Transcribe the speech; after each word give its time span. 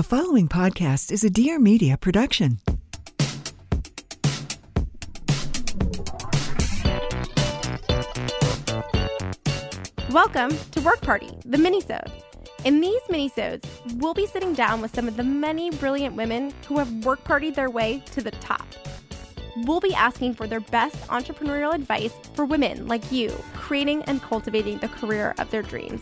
The 0.00 0.04
following 0.04 0.48
podcast 0.48 1.12
is 1.12 1.24
a 1.24 1.28
Dear 1.28 1.58
Media 1.58 1.98
production. 1.98 2.58
Welcome 10.08 10.56
to 10.70 10.80
Work 10.80 11.02
Party, 11.02 11.28
the 11.44 11.58
minisode. 11.58 12.10
In 12.64 12.80
these 12.80 13.02
minisodes, 13.10 13.66
we'll 13.96 14.14
be 14.14 14.24
sitting 14.24 14.54
down 14.54 14.80
with 14.80 14.94
some 14.94 15.06
of 15.06 15.18
the 15.18 15.22
many 15.22 15.68
brilliant 15.68 16.16
women 16.16 16.54
who 16.66 16.78
have 16.78 16.90
work 17.04 17.22
partied 17.24 17.54
their 17.54 17.68
way 17.68 18.02
to 18.12 18.22
the 18.22 18.30
top. 18.30 18.66
We'll 19.66 19.80
be 19.80 19.92
asking 19.92 20.32
for 20.32 20.46
their 20.46 20.60
best 20.60 20.96
entrepreneurial 21.08 21.74
advice 21.74 22.14
for 22.32 22.46
women 22.46 22.88
like 22.88 23.12
you, 23.12 23.28
creating 23.52 24.04
and 24.04 24.22
cultivating 24.22 24.78
the 24.78 24.88
career 24.88 25.34
of 25.36 25.50
their 25.50 25.60
dreams. 25.60 26.00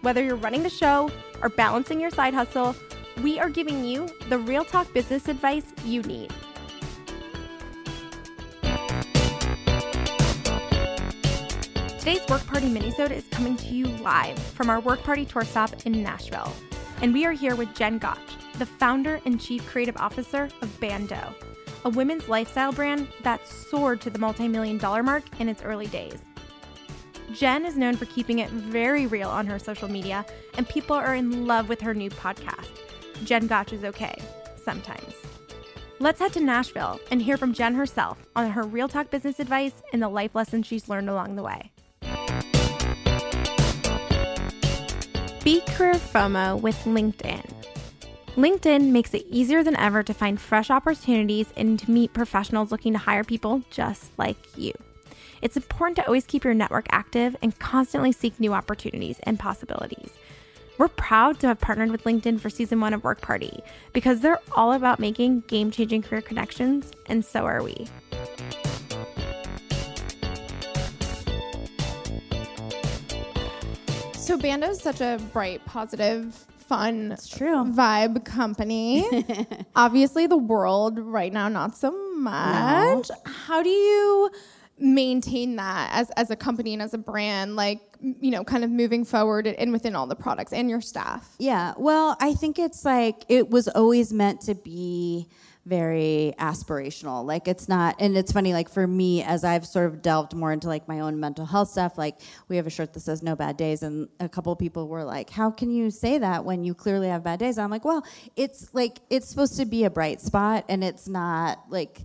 Whether 0.00 0.24
you're 0.24 0.36
running 0.36 0.62
the 0.62 0.70
show 0.70 1.10
or 1.42 1.50
balancing 1.50 2.00
your 2.00 2.10
side 2.10 2.32
hustle, 2.32 2.74
we 3.22 3.38
are 3.38 3.48
giving 3.48 3.84
you 3.84 4.08
the 4.28 4.38
real 4.38 4.64
talk 4.64 4.92
business 4.92 5.28
advice 5.28 5.64
you 5.84 6.02
need. 6.02 6.32
Today's 11.98 12.28
Work 12.28 12.46
Party 12.46 12.68
Minisode 12.68 13.10
is 13.10 13.24
coming 13.30 13.56
to 13.56 13.66
you 13.66 13.86
live 13.86 14.38
from 14.38 14.70
our 14.70 14.80
Work 14.80 15.02
Party 15.02 15.24
tour 15.24 15.44
stop 15.44 15.86
in 15.86 16.02
Nashville. 16.02 16.52
And 17.02 17.12
we 17.12 17.26
are 17.26 17.32
here 17.32 17.56
with 17.56 17.74
Jen 17.74 17.98
Gotch, 17.98 18.18
the 18.58 18.66
founder 18.66 19.20
and 19.24 19.40
chief 19.40 19.66
creative 19.66 19.96
officer 19.96 20.48
of 20.62 20.80
Bando, 20.80 21.34
a 21.84 21.90
women's 21.90 22.28
lifestyle 22.28 22.72
brand 22.72 23.08
that 23.22 23.46
soared 23.48 24.00
to 24.02 24.10
the 24.10 24.18
multi 24.18 24.46
million 24.46 24.78
dollar 24.78 25.02
mark 25.02 25.24
in 25.40 25.48
its 25.48 25.62
early 25.62 25.88
days. 25.88 26.20
Jen 27.34 27.66
is 27.66 27.76
known 27.76 27.96
for 27.96 28.04
keeping 28.04 28.38
it 28.38 28.50
very 28.50 29.06
real 29.06 29.28
on 29.28 29.46
her 29.46 29.58
social 29.58 29.88
media, 29.88 30.24
and 30.56 30.68
people 30.68 30.94
are 30.94 31.16
in 31.16 31.46
love 31.46 31.68
with 31.68 31.80
her 31.80 31.92
new 31.92 32.08
podcast, 32.08 32.68
Jen 33.24 33.46
Gotch 33.46 33.72
is 33.72 33.84
okay, 33.84 34.16
sometimes. 34.62 35.14
Let's 35.98 36.20
head 36.20 36.32
to 36.34 36.40
Nashville 36.40 37.00
and 37.10 37.22
hear 37.22 37.36
from 37.36 37.54
Jen 37.54 37.74
herself 37.74 38.18
on 38.36 38.50
her 38.50 38.62
real 38.62 38.88
talk 38.88 39.10
business 39.10 39.40
advice 39.40 39.72
and 39.92 40.02
the 40.02 40.08
life 40.08 40.34
lessons 40.34 40.66
she's 40.66 40.88
learned 40.88 41.08
along 41.08 41.36
the 41.36 41.42
way. 41.42 41.72
Beat 45.42 45.64
career 45.66 45.94
FOMO 45.94 46.60
with 46.60 46.76
LinkedIn. 46.84 47.48
LinkedIn 48.34 48.90
makes 48.90 49.14
it 49.14 49.24
easier 49.30 49.62
than 49.62 49.76
ever 49.76 50.02
to 50.02 50.12
find 50.12 50.38
fresh 50.38 50.70
opportunities 50.70 51.46
and 51.56 51.78
to 51.78 51.90
meet 51.90 52.12
professionals 52.12 52.70
looking 52.70 52.92
to 52.92 52.98
hire 52.98 53.24
people 53.24 53.62
just 53.70 54.10
like 54.18 54.36
you. 54.58 54.72
It's 55.40 55.56
important 55.56 55.96
to 55.96 56.06
always 56.06 56.26
keep 56.26 56.44
your 56.44 56.52
network 56.52 56.86
active 56.90 57.36
and 57.40 57.58
constantly 57.58 58.12
seek 58.12 58.38
new 58.38 58.52
opportunities 58.52 59.18
and 59.22 59.38
possibilities. 59.38 60.10
We're 60.78 60.88
proud 60.88 61.40
to 61.40 61.46
have 61.46 61.60
partnered 61.60 61.90
with 61.90 62.04
LinkedIn 62.04 62.38
for 62.40 62.50
season 62.50 62.80
one 62.80 62.92
of 62.92 63.02
Work 63.02 63.20
Party 63.22 63.60
because 63.92 64.20
they're 64.20 64.40
all 64.52 64.72
about 64.74 64.98
making 65.00 65.40
game 65.46 65.70
changing 65.70 66.02
career 66.02 66.20
connections, 66.20 66.90
and 67.06 67.24
so 67.24 67.44
are 67.46 67.62
we. 67.62 67.86
So 74.14 74.36
Bando 74.36 74.68
is 74.70 74.80
such 74.80 75.00
a 75.00 75.20
bright, 75.32 75.64
positive, 75.66 76.34
fun, 76.66 77.12
It's 77.12 77.28
true. 77.28 77.64
vibe 77.64 78.24
company. 78.24 79.06
Obviously, 79.76 80.26
the 80.26 80.36
world 80.36 80.98
right 80.98 81.32
now 81.32 81.48
not 81.48 81.76
so 81.76 81.92
much. 82.16 83.08
How 83.24 83.62
do 83.62 83.68
you 83.68 84.30
maintain 84.78 85.56
that 85.56 85.90
as 85.92 86.10
as 86.10 86.30
a 86.30 86.36
company 86.36 86.72
and 86.72 86.82
as 86.82 86.94
a 86.94 86.98
brand? 86.98 87.56
Like 87.56 87.80
you 88.00 88.30
know, 88.30 88.44
kind 88.44 88.64
of 88.64 88.70
moving 88.70 89.04
forward 89.04 89.46
and 89.46 89.72
within 89.72 89.96
all 89.96 90.06
the 90.06 90.16
products 90.16 90.52
and 90.52 90.68
your 90.68 90.80
staff. 90.80 91.34
Yeah. 91.38 91.74
Well, 91.76 92.16
I 92.20 92.34
think 92.34 92.58
it's 92.58 92.84
like 92.84 93.24
it 93.28 93.50
was 93.50 93.68
always 93.68 94.12
meant 94.12 94.42
to 94.42 94.54
be 94.54 95.28
very 95.66 96.32
aspirational. 96.38 97.24
Like 97.24 97.48
it's 97.48 97.68
not 97.68 97.96
and 98.00 98.16
it's 98.16 98.30
funny 98.30 98.52
like 98.52 98.68
for 98.68 98.86
me 98.86 99.24
as 99.24 99.42
I've 99.44 99.66
sort 99.66 99.86
of 99.86 100.00
delved 100.00 100.32
more 100.32 100.52
into 100.52 100.68
like 100.68 100.86
my 100.86 101.00
own 101.00 101.18
mental 101.18 101.44
health 101.44 101.68
stuff, 101.68 101.98
like 101.98 102.20
we 102.48 102.56
have 102.56 102.68
a 102.68 102.70
shirt 102.70 102.92
that 102.94 103.00
says 103.00 103.22
no 103.22 103.34
bad 103.34 103.56
days 103.56 103.82
and 103.82 104.08
a 104.20 104.28
couple 104.28 104.54
people 104.54 104.86
were 104.86 105.02
like, 105.02 105.28
"How 105.28 105.50
can 105.50 105.70
you 105.70 105.90
say 105.90 106.18
that 106.18 106.44
when 106.44 106.62
you 106.62 106.72
clearly 106.72 107.08
have 107.08 107.24
bad 107.24 107.40
days?" 107.40 107.58
I'm 107.58 107.70
like, 107.70 107.84
"Well, 107.84 108.04
it's 108.36 108.72
like 108.74 108.98
it's 109.10 109.28
supposed 109.28 109.56
to 109.56 109.66
be 109.66 109.84
a 109.84 109.90
bright 109.90 110.20
spot 110.20 110.64
and 110.68 110.84
it's 110.84 111.08
not 111.08 111.64
like 111.68 112.02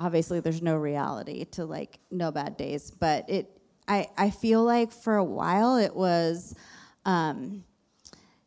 obviously 0.00 0.40
there's 0.40 0.62
no 0.62 0.76
reality 0.76 1.44
to 1.44 1.66
like 1.66 2.00
no 2.10 2.32
bad 2.32 2.56
days, 2.56 2.90
but 2.90 3.28
it 3.28 3.60
I 3.86 4.08
I 4.16 4.30
feel 4.30 4.64
like 4.64 4.90
for 4.92 5.16
a 5.16 5.24
while 5.24 5.76
it 5.76 5.94
was 5.94 6.54
um 7.04 7.64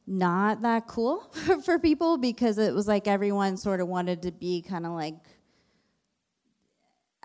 not 0.06 0.64
that 0.64 0.88
cool 0.88 1.22
for 1.64 1.80
people 1.80 2.18
because 2.18 2.58
it 2.58 2.74
was 2.74 2.88
like 2.88 3.08
everyone 3.08 3.56
sort 3.56 3.80
of 3.80 3.88
wanted 3.88 4.24
to 4.24 4.32
be 4.32 4.62
kind 4.62 4.86
of 4.86 4.94
like 4.94 5.16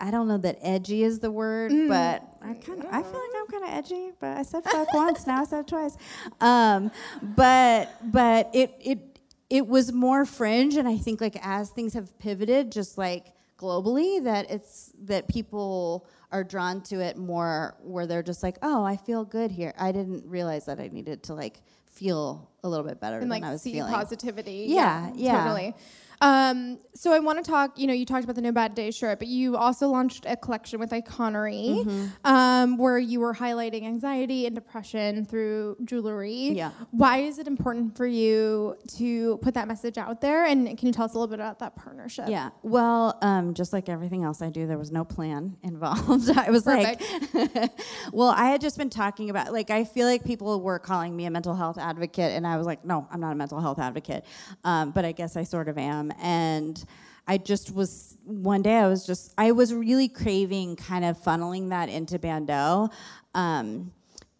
I 0.01 0.11
don't 0.11 0.29
know 0.29 0.37
that 0.37 0.59
edgy 0.61 1.03
is 1.03 1.19
the 1.19 1.29
word, 1.29 1.73
but 1.89 2.23
I 2.41 2.53
kind 2.53 2.79
of 2.79 2.85
I 2.85 3.03
feel 3.03 3.19
like 3.19 3.29
I'm 3.35 3.47
kind 3.47 3.63
of 3.65 3.69
edgy. 3.71 4.11
But 4.17 4.37
I 4.37 4.43
said 4.43 4.63
fuck 4.63 4.93
once, 4.93 5.27
now 5.27 5.41
I 5.41 5.43
said 5.43 5.67
twice. 5.67 5.97
Um, 6.39 6.91
but 7.21 7.89
but 8.09 8.49
it 8.53 8.75
it 8.79 9.19
it 9.49 9.67
was 9.67 9.91
more 9.91 10.23
fringe, 10.23 10.77
and 10.77 10.87
I 10.87 10.97
think 10.97 11.19
like 11.19 11.35
as 11.45 11.71
things 11.71 11.95
have 11.95 12.17
pivoted, 12.17 12.71
just 12.71 12.97
like 12.97 13.33
globally, 13.59 14.23
that 14.23 14.49
it's 14.49 14.91
that 15.03 15.27
people 15.27 16.07
are 16.31 16.43
drawn 16.43 16.81
to 16.83 16.99
it 17.01 17.17
more, 17.17 17.75
where 17.81 18.07
they're 18.07 18.23
just 18.23 18.41
like, 18.41 18.57
oh, 18.61 18.83
I 18.83 18.95
feel 18.97 19.25
good 19.25 19.51
here. 19.51 19.73
I 19.77 19.91
didn't 19.91 20.25
realize 20.25 20.65
that 20.65 20.79
I 20.79 20.87
needed 20.87 21.23
to 21.23 21.33
like 21.33 21.61
feel 21.87 22.49
a 22.63 22.69
little 22.69 22.85
bit 22.85 22.99
better 22.99 23.15
and 23.15 23.23
than 23.23 23.29
like 23.29 23.43
I 23.43 23.51
was 23.51 23.61
see 23.61 23.73
feeling. 23.73 23.91
positivity. 23.91 24.65
Yeah, 24.69 25.11
yeah. 25.15 25.43
totally. 25.43 25.75
Um, 26.21 26.79
so 26.95 27.13
I 27.13 27.19
want 27.19 27.43
to 27.43 27.49
talk. 27.49 27.79
You 27.79 27.87
know, 27.87 27.93
you 27.93 28.05
talked 28.05 28.25
about 28.25 28.35
the 28.35 28.41
No 28.41 28.51
Bad 28.51 28.75
Day 28.75 28.91
shirt, 28.91 29.19
but 29.19 29.29
you 29.29 29.55
also 29.55 29.87
launched 29.87 30.25
a 30.27 30.35
collection 30.35 30.79
with 30.79 30.89
Iconery, 30.91 31.85
Mm-hmm. 31.85 32.05
um, 32.25 32.77
where 32.77 32.97
you 32.99 33.21
were 33.21 33.33
highlighting 33.33 33.83
anxiety 33.85 34.45
and 34.45 34.53
depression 34.53 35.25
through 35.25 35.77
jewelry. 35.85 36.49
Yeah. 36.49 36.71
Why 36.91 37.19
is 37.19 37.39
it 37.39 37.47
important 37.47 37.95
for 37.95 38.05
you 38.05 38.75
to 38.97 39.37
put 39.37 39.53
that 39.53 39.67
message 39.67 39.97
out 39.97 40.19
there? 40.19 40.45
And 40.45 40.77
can 40.77 40.87
you 40.87 40.93
tell 40.93 41.05
us 41.05 41.13
a 41.13 41.17
little 41.17 41.27
bit 41.29 41.39
about 41.39 41.59
that 41.59 41.75
partnership? 41.77 42.25
Yeah. 42.27 42.49
Well, 42.63 43.17
um, 43.21 43.53
just 43.53 43.71
like 43.71 43.87
everything 43.87 44.23
else 44.25 44.41
I 44.41 44.49
do, 44.49 44.67
there 44.67 44.77
was 44.77 44.91
no 44.91 45.05
plan 45.05 45.55
involved. 45.63 46.29
I 46.37 46.49
was 46.49 46.65
like, 46.65 47.01
well, 48.11 48.29
I 48.35 48.49
had 48.49 48.59
just 48.61 48.77
been 48.77 48.89
talking 48.89 49.29
about, 49.29 49.53
like, 49.53 49.69
I 49.69 49.85
feel 49.85 50.05
like 50.07 50.25
people 50.25 50.61
were 50.61 50.79
calling 50.79 51.15
me 51.15 51.25
a 51.25 51.31
mental 51.31 51.55
health 51.55 51.77
advocate, 51.77 52.31
and 52.33 52.45
I 52.45 52.57
was 52.57 52.65
like, 52.65 52.83
no, 52.83 53.07
I'm 53.09 53.21
not 53.21 53.31
a 53.31 53.35
mental 53.35 53.61
health 53.61 53.79
advocate. 53.79 54.25
Um, 54.65 54.91
but 54.91 55.05
I 55.05 55.13
guess 55.13 55.37
I 55.37 55.43
sort 55.43 55.69
of 55.69 55.77
am. 55.77 56.08
And 56.19 56.83
I 57.27 57.37
just 57.37 57.73
was, 57.73 58.17
one 58.23 58.61
day 58.61 58.77
I 58.77 58.87
was 58.87 59.05
just, 59.05 59.33
I 59.37 59.51
was 59.51 59.73
really 59.73 60.07
craving 60.07 60.75
kind 60.75 61.05
of 61.05 61.17
funneling 61.17 61.69
that 61.69 61.89
into 61.89 62.19
Bando. 62.19 62.89
Um, 63.35 63.91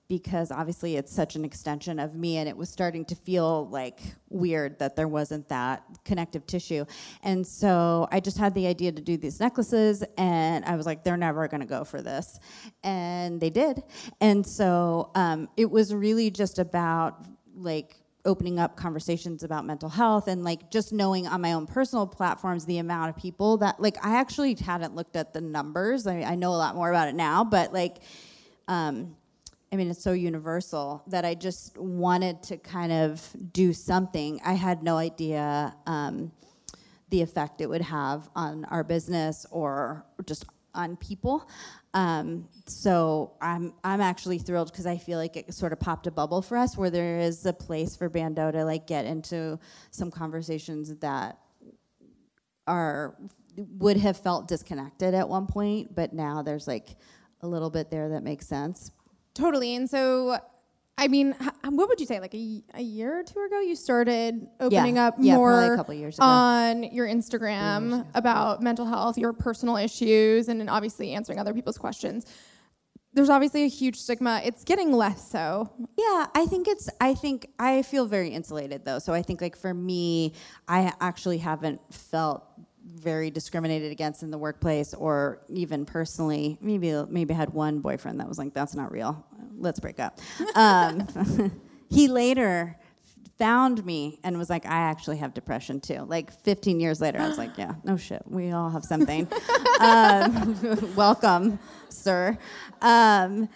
because 0.10 0.52
obviously 0.52 0.96
it's 0.96 1.14
such 1.14 1.36
an 1.36 1.46
extension 1.46 2.00
of 2.00 2.16
me 2.16 2.38
and 2.38 2.50
it 2.50 2.58
was 2.58 2.68
starting 2.68 3.06
to 3.06 3.16
feel 3.16 3.68
like 3.70 4.00
weird 4.30 4.80
that 4.80 4.96
there 4.96 5.08
wasn't 5.08 5.48
that 5.50 5.84
connective 6.04 6.48
tissue. 6.48 6.84
And 7.22 7.46
so 7.46 8.08
I 8.12 8.20
just 8.20 8.40
had 8.40 8.56
the 8.56 8.66
idea 8.66 8.92
to 8.92 9.02
do 9.02 9.18
these 9.18 9.40
necklaces 9.40 10.04
and 10.18 10.66
I 10.66 10.76
was 10.76 10.88
like, 10.88 11.04
they're 11.04 11.16
never 11.16 11.48
gonna 11.48 11.68
go 11.68 11.84
for 11.84 12.02
this. 12.02 12.40
And 12.84 13.40
they 13.40 13.52
did. 13.52 13.84
And 14.20 14.46
so 14.46 15.12
um, 15.14 15.48
it 15.56 15.70
was 15.70 15.94
really 15.94 16.32
just 16.32 16.58
about 16.58 17.28
like 17.56 17.96
opening 18.26 18.60
up 18.60 18.76
conversations 18.76 19.44
about 19.44 19.66
mental 19.66 19.90
health 19.90 20.28
and 20.28 20.44
like 20.44 20.70
just 20.70 20.92
knowing 20.92 21.26
on 21.26 21.42
my 21.42 21.54
own 21.54 21.66
personal 21.66 22.06
platforms 22.06 22.66
the 22.66 22.78
amount 22.78 23.10
of 23.10 23.16
people 23.16 23.58
that 23.58 23.80
like 23.80 23.98
I 24.06 24.18
actually 24.18 24.56
hadn't 24.56 24.96
looked 24.96 25.16
at 25.16 25.34
the 25.34 25.42
numbers. 25.42 26.06
I, 26.06 26.22
I 26.22 26.36
know 26.36 26.50
a 26.50 26.58
lot 26.58 26.76
more 26.76 26.90
about 26.90 27.08
it 27.08 27.16
now, 27.16 27.44
but 27.44 27.74
like 27.74 27.98
um, 28.68 29.16
I 29.72 29.76
mean, 29.76 29.90
it's 29.90 30.02
so 30.02 30.14
universal 30.14 31.04
that 31.08 31.26
I 31.26 31.36
just 31.36 31.78
wanted 31.78 32.42
to 32.44 32.58
kind 32.58 32.92
of 32.92 33.28
do 33.54 33.72
something. 33.72 34.40
I 34.44 34.54
had 34.54 34.82
no 34.82 34.98
idea 34.98 35.76
um, 35.86 36.32
the 37.10 37.22
effect 37.22 37.62
it 37.62 37.70
would 37.70 37.82
have 37.82 38.30
on 38.36 38.66
our 38.66 38.84
business 38.84 39.46
or 39.52 40.06
just 40.26 40.46
on 40.74 40.96
people. 40.98 41.48
Um, 41.94 42.48
so 42.68 43.34
I'm 43.42 43.74
I'm 43.84 44.00
actually 44.00 44.38
thrilled 44.38 44.72
because 44.72 44.86
I 44.86 44.98
feel 44.98 45.18
like 45.18 45.36
it 45.36 45.54
sort 45.54 45.74
of 45.74 45.80
popped 45.80 46.06
a 46.06 46.12
bubble 46.12 46.42
for 46.42 46.56
us 46.56 46.78
where 46.78 46.92
there 46.92 47.20
is 47.20 47.46
a 47.46 47.54
place 47.54 47.96
for 47.96 48.10
Bando 48.10 48.52
to 48.52 48.64
like 48.64 48.86
get 48.86 49.06
into 49.06 49.60
some 49.90 50.12
conversations 50.12 50.96
that 50.98 51.40
are 52.68 53.16
would 53.58 53.98
have 53.98 54.18
felt 54.18 54.48
disconnected 54.48 55.14
at 55.14 55.28
one 55.28 55.48
point, 55.48 55.94
but 55.96 56.14
now 56.14 56.42
there's 56.42 56.68
like 56.68 56.96
a 57.42 57.48
little 57.48 57.70
bit 57.70 57.90
there 57.90 58.10
that 58.10 58.24
makes 58.24 58.48
sense. 58.48 58.92
Totally. 59.34 59.76
And 59.76 59.90
so, 59.90 60.38
I 61.00 61.08
mean, 61.08 61.34
what 61.64 61.88
would 61.90 62.00
you 62.00 62.06
say? 62.06 62.20
Like 62.20 62.34
a, 62.36 62.62
a 62.74 62.82
year 62.82 63.20
or 63.20 63.24
two 63.24 63.40
ago, 63.40 63.60
you 63.62 63.76
started 63.76 64.48
opening 64.60 64.98
Yeah. 64.98 65.08
up 65.08 65.16
Yeah, 65.18 65.36
more 65.36 65.74
a 65.74 65.76
couple 65.76 65.94
years 65.94 66.18
ago. 66.18 66.26
on 66.28 66.84
your 66.84 67.08
Instagram 67.08 68.06
about 68.14 68.62
mental 68.62 68.86
health, 68.86 69.18
your 69.18 69.34
personal 69.34 69.78
issues, 69.78 70.50
and 70.50 70.60
then 70.60 70.68
obviously 70.70 71.14
answering 71.14 71.40
other 71.40 71.54
people's 71.54 71.78
questions. 71.78 72.26
There's 73.14 73.30
obviously 73.30 73.64
a 73.64 73.68
huge 73.68 73.96
stigma. 73.96 74.42
It's 74.44 74.64
getting 74.64 74.92
less 74.92 75.32
so. 75.32 75.72
Yeah, 75.98 76.28
I 76.36 76.46
think 76.46 76.68
it's. 76.68 76.90
I 77.02 77.16
think 77.16 77.48
I 77.58 77.82
feel 77.82 78.06
very 78.06 78.30
insulated 78.30 78.86
though. 78.86 79.00
So 79.00 79.14
I 79.14 79.24
think 79.24 79.42
like 79.42 79.56
for 79.56 79.74
me, 79.74 80.34
I 80.68 80.94
actually 81.02 81.40
haven't 81.40 81.82
felt 81.92 82.44
very 82.86 83.30
discriminated 83.32 83.92
against 83.92 84.22
in 84.24 84.30
the 84.32 84.38
workplace 84.38 84.94
or 84.94 85.42
even 85.50 85.86
personally. 85.86 86.58
Maybe 86.62 86.94
maybe 87.10 87.34
I 87.34 87.38
had 87.38 87.50
one 87.52 87.80
boyfriend 87.80 88.20
that 88.20 88.28
was 88.28 88.38
like, 88.38 88.54
"That's 88.54 88.76
not 88.76 88.92
real. 88.92 89.26
Let's 89.60 89.80
break 89.80 90.00
up." 90.00 90.20
Um, 90.56 91.08
he 91.90 92.08
later 92.08 92.78
found 93.38 93.86
me 93.86 94.20
and 94.24 94.38
was 94.38 94.50
like, 94.50 94.66
"I 94.66 94.80
actually 94.80 95.18
have 95.18 95.34
depression 95.34 95.80
too." 95.80 96.06
Like 96.08 96.32
15 96.44 96.80
years 96.80 97.02
later, 97.02 97.20
I 97.20 97.28
was 97.28 97.38
like, 97.38 97.58
"Yeah, 97.58 97.76
no 97.84 97.98
shit. 97.98 98.22
We 98.26 98.52
all 98.52 98.70
have 98.70 98.84
something." 98.84 99.28
um, 99.80 100.94
welcome, 100.96 101.60
sir. 101.90 102.38
Um, 102.82 103.50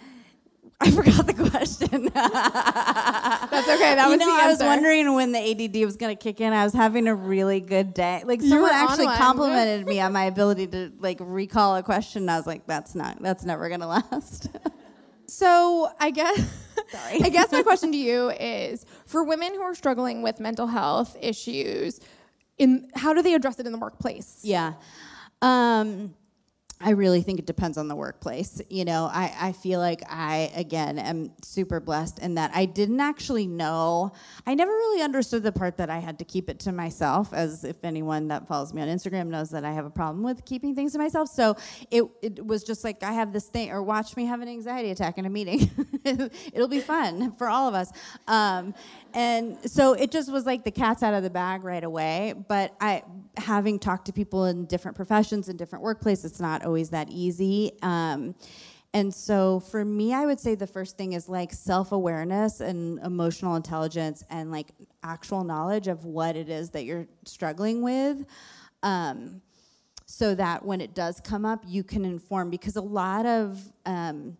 I 0.80 0.90
forgot 0.90 1.26
the 1.26 1.34
question. 1.34 2.10
That's 2.12 3.68
okay. 3.68 3.94
That 3.94 4.04
you 4.04 4.10
was 4.10 4.18
know, 4.18 4.26
the 4.26 4.42
I 4.42 4.48
was 4.48 4.58
wondering 4.60 5.14
when 5.14 5.32
the 5.32 5.38
ADD 5.38 5.84
was 5.84 5.96
going 5.96 6.14
to 6.14 6.22
kick 6.22 6.40
in. 6.40 6.52
I 6.52 6.64
was 6.64 6.74
having 6.74 7.06
a 7.06 7.14
really 7.14 7.60
good 7.60 7.94
day. 7.94 8.22
Like 8.24 8.42
someone 8.42 8.70
actually 8.72 9.06
one. 9.06 9.16
complimented 9.16 9.86
me 9.86 10.00
on 10.00 10.12
my 10.12 10.24
ability 10.24 10.66
to 10.68 10.92
like 10.98 11.18
recall 11.20 11.76
a 11.76 11.82
question. 11.82 12.28
I 12.28 12.36
was 12.36 12.46
like, 12.46 12.66
"That's 12.66 12.94
not. 12.94 13.22
That's 13.22 13.44
never 13.44 13.68
going 13.68 13.80
to 13.80 13.86
last." 13.86 14.48
So 15.26 15.90
I 15.98 16.10
guess 16.10 16.38
Sorry. 16.88 17.22
I 17.22 17.28
guess 17.28 17.52
my 17.52 17.62
question 17.70 17.92
to 17.92 17.98
you 17.98 18.30
is 18.30 18.84
for 19.06 19.24
women 19.24 19.54
who 19.54 19.62
are 19.62 19.74
struggling 19.74 20.22
with 20.22 20.40
mental 20.40 20.66
health 20.66 21.16
issues, 21.20 22.00
in 22.58 22.90
how 22.94 23.12
do 23.14 23.22
they 23.22 23.34
address 23.34 23.58
it 23.58 23.66
in 23.66 23.72
the 23.72 23.78
workplace? 23.78 24.40
yeah. 24.42 24.74
Um, 25.42 26.14
I 26.84 26.90
really 26.90 27.22
think 27.22 27.38
it 27.38 27.46
depends 27.46 27.78
on 27.78 27.88
the 27.88 27.96
workplace. 27.96 28.60
You 28.68 28.84
know, 28.84 29.08
I, 29.10 29.34
I 29.40 29.52
feel 29.52 29.80
like 29.80 30.02
I, 30.06 30.52
again, 30.54 30.98
am 30.98 31.32
super 31.42 31.80
blessed 31.80 32.18
in 32.18 32.34
that 32.34 32.50
I 32.54 32.66
didn't 32.66 33.00
actually 33.00 33.46
know, 33.46 34.12
I 34.46 34.54
never 34.54 34.70
really 34.70 35.00
understood 35.00 35.42
the 35.42 35.50
part 35.50 35.78
that 35.78 35.88
I 35.88 35.98
had 35.98 36.18
to 36.18 36.26
keep 36.26 36.50
it 36.50 36.58
to 36.60 36.72
myself, 36.72 37.32
as 37.32 37.64
if 37.64 37.82
anyone 37.84 38.28
that 38.28 38.46
follows 38.46 38.74
me 38.74 38.82
on 38.82 38.88
Instagram 38.88 39.28
knows 39.28 39.48
that 39.50 39.64
I 39.64 39.72
have 39.72 39.86
a 39.86 39.90
problem 39.90 40.22
with 40.22 40.44
keeping 40.44 40.74
things 40.74 40.92
to 40.92 40.98
myself. 40.98 41.30
So 41.30 41.56
it, 41.90 42.04
it 42.20 42.46
was 42.46 42.62
just 42.62 42.84
like, 42.84 43.02
I 43.02 43.12
have 43.12 43.32
this 43.32 43.46
thing, 43.46 43.70
or 43.70 43.82
watch 43.82 44.14
me 44.14 44.26
have 44.26 44.42
an 44.42 44.48
anxiety 44.48 44.90
attack 44.90 45.16
in 45.16 45.24
a 45.24 45.30
meeting. 45.30 45.70
It'll 46.52 46.68
be 46.68 46.80
fun 46.80 47.32
for 47.32 47.48
all 47.48 47.66
of 47.66 47.72
us. 47.72 47.92
Um, 48.28 48.74
and 49.14 49.70
so 49.70 49.92
it 49.92 50.10
just 50.10 50.30
was 50.30 50.44
like 50.44 50.64
the 50.64 50.72
cat's 50.72 51.02
out 51.04 51.14
of 51.14 51.22
the 51.22 51.30
bag 51.30 51.62
right 51.62 51.84
away. 51.84 52.34
But 52.48 52.74
I, 52.80 53.04
having 53.36 53.78
talked 53.78 54.06
to 54.06 54.12
people 54.12 54.46
in 54.46 54.66
different 54.66 54.96
professions 54.96 55.48
and 55.48 55.56
different 55.56 55.84
workplaces, 55.84 56.24
it's 56.24 56.40
not 56.40 56.64
always 56.64 56.90
that 56.90 57.08
easy. 57.10 57.72
Um, 57.82 58.34
and 58.92 59.14
so 59.14 59.60
for 59.60 59.84
me, 59.84 60.12
I 60.12 60.26
would 60.26 60.40
say 60.40 60.56
the 60.56 60.66
first 60.66 60.96
thing 60.96 61.12
is 61.12 61.28
like 61.28 61.52
self 61.52 61.92
awareness 61.92 62.60
and 62.60 62.98
emotional 63.00 63.54
intelligence 63.54 64.24
and 64.30 64.50
like 64.50 64.72
actual 65.04 65.44
knowledge 65.44 65.86
of 65.86 66.04
what 66.04 66.36
it 66.36 66.48
is 66.48 66.70
that 66.70 66.84
you're 66.84 67.06
struggling 67.24 67.82
with. 67.82 68.24
Um, 68.82 69.42
so 70.06 70.34
that 70.34 70.64
when 70.64 70.80
it 70.80 70.94
does 70.94 71.20
come 71.20 71.44
up, 71.44 71.64
you 71.66 71.82
can 71.82 72.04
inform 72.04 72.50
because 72.50 72.76
a 72.76 72.80
lot 72.80 73.26
of 73.26 73.60
um, 73.86 74.36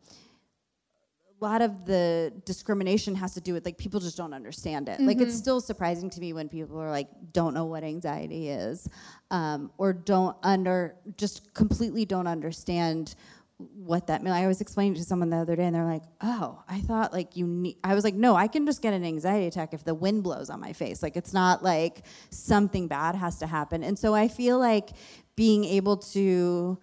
a 1.41 1.45
lot 1.45 1.63
of 1.63 1.85
the 1.85 2.33
discrimination 2.45 3.15
has 3.15 3.35
to 3.35 3.41
do 3.41 3.53
with 3.53 3.65
like 3.65 3.77
people 3.77 4.01
just 4.01 4.17
don't 4.17 4.33
understand 4.33 4.89
it. 4.89 5.01
Like 5.01 5.21
it's 5.21 5.37
still 5.37 5.61
surprising 5.61 6.09
to 6.11 6.21
me 6.21 6.33
when 6.33 6.49
people 6.49 6.81
are 6.81 6.91
like 6.91 7.09
don't 7.33 7.55
know 7.55 7.65
what 7.65 7.85
anxiety 7.85 8.49
is, 8.49 8.89
um, 9.31 9.71
or 9.77 9.93
don't 9.93 10.37
under 10.43 10.97
just 11.17 11.53
completely 11.55 12.05
don't 12.05 12.27
understand 12.27 13.15
what 13.59 14.07
that 14.09 14.23
means. 14.23 14.35
I 14.35 14.47
was 14.47 14.61
explaining 14.61 14.95
to 14.95 15.05
someone 15.05 15.31
the 15.31 15.37
other 15.37 15.57
day, 15.57 15.65
and 15.65 15.75
they're 15.75 15.85
like, 15.85 16.03
"Oh, 16.21 16.63
I 16.69 16.81
thought 16.81 17.13
like 17.13 17.37
you 17.37 17.47
need." 17.47 17.77
I 17.85 17.95
was 17.95 18.05
like, 18.05 18.15
"No, 18.15 18.35
I 18.35 18.49
can 18.49 18.67
just 18.67 18.83
get 18.83 18.95
an 18.95 19.05
anxiety 19.05 19.47
attack 19.47 19.75
if 19.75 19.85
the 19.85 19.95
wind 19.95 20.23
blows 20.23 20.51
on 20.51 20.61
my 20.61 20.73
face. 20.73 21.03
Like 21.03 21.17
it's 21.17 21.33
not 21.33 21.63
like 21.63 22.05
something 22.31 22.89
bad 22.89 23.15
has 23.15 23.39
to 23.39 23.47
happen." 23.47 23.85
And 23.85 23.99
so 23.99 24.15
I 24.15 24.29
feel 24.29 24.59
like 24.59 24.91
being 25.37 25.65
able 25.65 25.97
to 25.97 26.79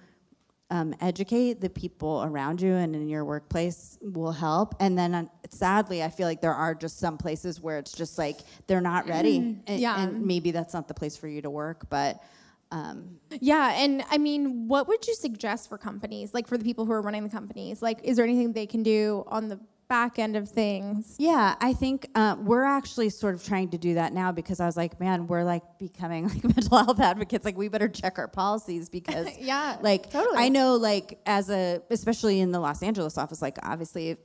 um, 0.71 0.95
educate 1.01 1.59
the 1.59 1.69
people 1.69 2.23
around 2.23 2.61
you 2.61 2.73
and 2.73 2.95
in 2.95 3.07
your 3.09 3.25
workplace 3.25 3.99
will 4.01 4.31
help. 4.31 4.73
And 4.79 4.97
then, 4.97 5.13
uh, 5.13 5.25
sadly, 5.49 6.01
I 6.01 6.09
feel 6.09 6.27
like 6.27 6.39
there 6.41 6.53
are 6.55 6.73
just 6.73 6.97
some 6.97 7.17
places 7.17 7.59
where 7.61 7.77
it's 7.77 7.91
just 7.91 8.17
like 8.17 8.39
they're 8.67 8.81
not 8.81 9.05
ready, 9.07 9.61
and, 9.67 9.79
Yeah. 9.79 10.01
and 10.01 10.25
maybe 10.25 10.51
that's 10.51 10.73
not 10.73 10.87
the 10.87 10.93
place 10.93 11.17
for 11.17 11.27
you 11.27 11.41
to 11.41 11.49
work. 11.49 11.89
But 11.89 12.23
um, 12.71 13.17
Yeah, 13.41 13.73
and 13.73 14.01
I 14.09 14.17
mean, 14.17 14.69
what 14.69 14.87
would 14.87 15.05
you 15.05 15.13
suggest 15.13 15.67
for 15.67 15.77
companies, 15.77 16.33
like 16.33 16.47
for 16.47 16.57
the 16.57 16.63
people 16.63 16.85
who 16.85 16.93
are 16.93 17.01
running 17.01 17.23
the 17.23 17.29
companies? 17.29 17.81
Like, 17.81 17.99
is 18.05 18.15
there 18.15 18.23
anything 18.23 18.53
they 18.53 18.65
can 18.65 18.81
do 18.81 19.25
on 19.27 19.49
the 19.49 19.59
back 19.91 20.17
end 20.19 20.37
of 20.37 20.47
things? 20.47 21.17
yeah, 21.19 21.55
I 21.59 21.73
think 21.73 22.07
uh, 22.15 22.37
we're 22.39 22.63
actually 22.63 23.09
sort 23.09 23.35
of 23.35 23.43
trying 23.43 23.67
to 23.71 23.77
do 23.77 23.95
that 23.95 24.13
now 24.13 24.31
because 24.31 24.61
I 24.61 24.65
was 24.65 24.77
like, 24.77 25.01
man, 25.01 25.27
we're 25.27 25.43
like 25.43 25.63
becoming 25.79 26.27
like 26.29 26.43
mental 26.45 26.77
health 26.77 27.01
advocates. 27.01 27.43
Like, 27.43 27.57
we 27.57 27.67
better 27.67 27.89
check 27.89 28.17
our 28.17 28.29
policies 28.29 28.87
because 28.87 29.27
Yeah, 29.37 29.75
like 29.81 30.09
totally. 30.09 30.37
I 30.37 30.47
know 30.47 30.77
like 30.77 31.19
as 31.25 31.49
a 31.49 31.81
especially 31.89 32.39
in 32.39 32.53
the 32.53 32.59
Los 32.59 32.81
Angeles 32.81 33.17
office 33.17 33.41
like 33.41 33.57
obviously 33.63 34.15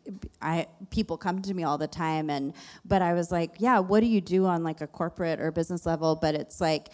I 0.41 0.69
people 0.91 1.17
come 1.17 1.43
to 1.43 1.53
me 1.53 1.65
all 1.65 1.79
the 1.79 1.89
time 1.89 2.31
and 2.31 2.53
but 2.85 3.03
I 3.03 3.15
was 3.15 3.33
like 3.33 3.57
yeah 3.59 3.81
what 3.81 4.01
do 4.01 4.07
you 4.07 4.21
do 4.21 4.47
on 4.47 4.63
like 4.63 4.83
a 4.83 4.87
corporate 4.87 5.41
or 5.41 5.51
business 5.51 5.85
level 5.85 6.15
but 6.15 6.37
it's 6.37 6.61
like 6.61 6.91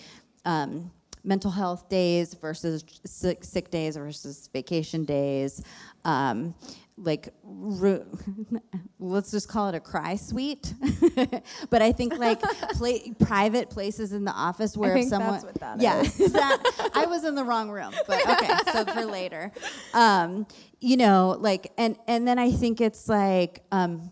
um, 0.47 0.91
mental 1.25 1.50
health 1.50 1.88
days 1.88 2.35
versus 2.35 2.85
sick, 3.05 3.45
sick 3.45 3.71
days 3.71 3.97
versus 3.97 4.49
vacation 4.52 5.05
days 5.05 5.62
um, 6.05 6.55
like 6.97 7.29
let's 9.01 9.31
just 9.31 9.49
call 9.49 9.69
it 9.69 9.75
a 9.75 9.81
cry 9.81 10.15
suite 10.17 10.75
but 11.71 11.83
I 11.83 11.93
think 11.93 12.19
like 12.19 12.41
pla- 12.41 12.99
private 13.19 13.71
places 13.71 14.13
in 14.13 14.25
the 14.25 14.33
office 14.33 14.77
where 14.77 14.97
I 14.97 15.01
if 15.01 15.09
someone 15.09 15.33
that's 15.33 15.45
what 15.45 15.55
that 15.55 15.81
yeah 15.81 16.01
is 16.01 16.17
that 16.33 16.91
I 16.95 17.07
was 17.07 17.25
in 17.25 17.35
the 17.35 17.45
wrong 17.45 17.71
room, 17.71 17.93
but 18.07 18.29
okay, 18.29 18.55
so 18.73 18.85
for 18.85 19.05
later. 19.05 19.53
Um, 19.95 20.47
you 20.81 20.97
know, 20.97 21.37
like 21.39 21.73
and 21.79 21.97
and 22.07 22.27
then 22.27 22.39
I 22.39 22.51
think 22.51 22.81
it's 22.81 23.09
like 23.09 23.63
um, 23.73 24.11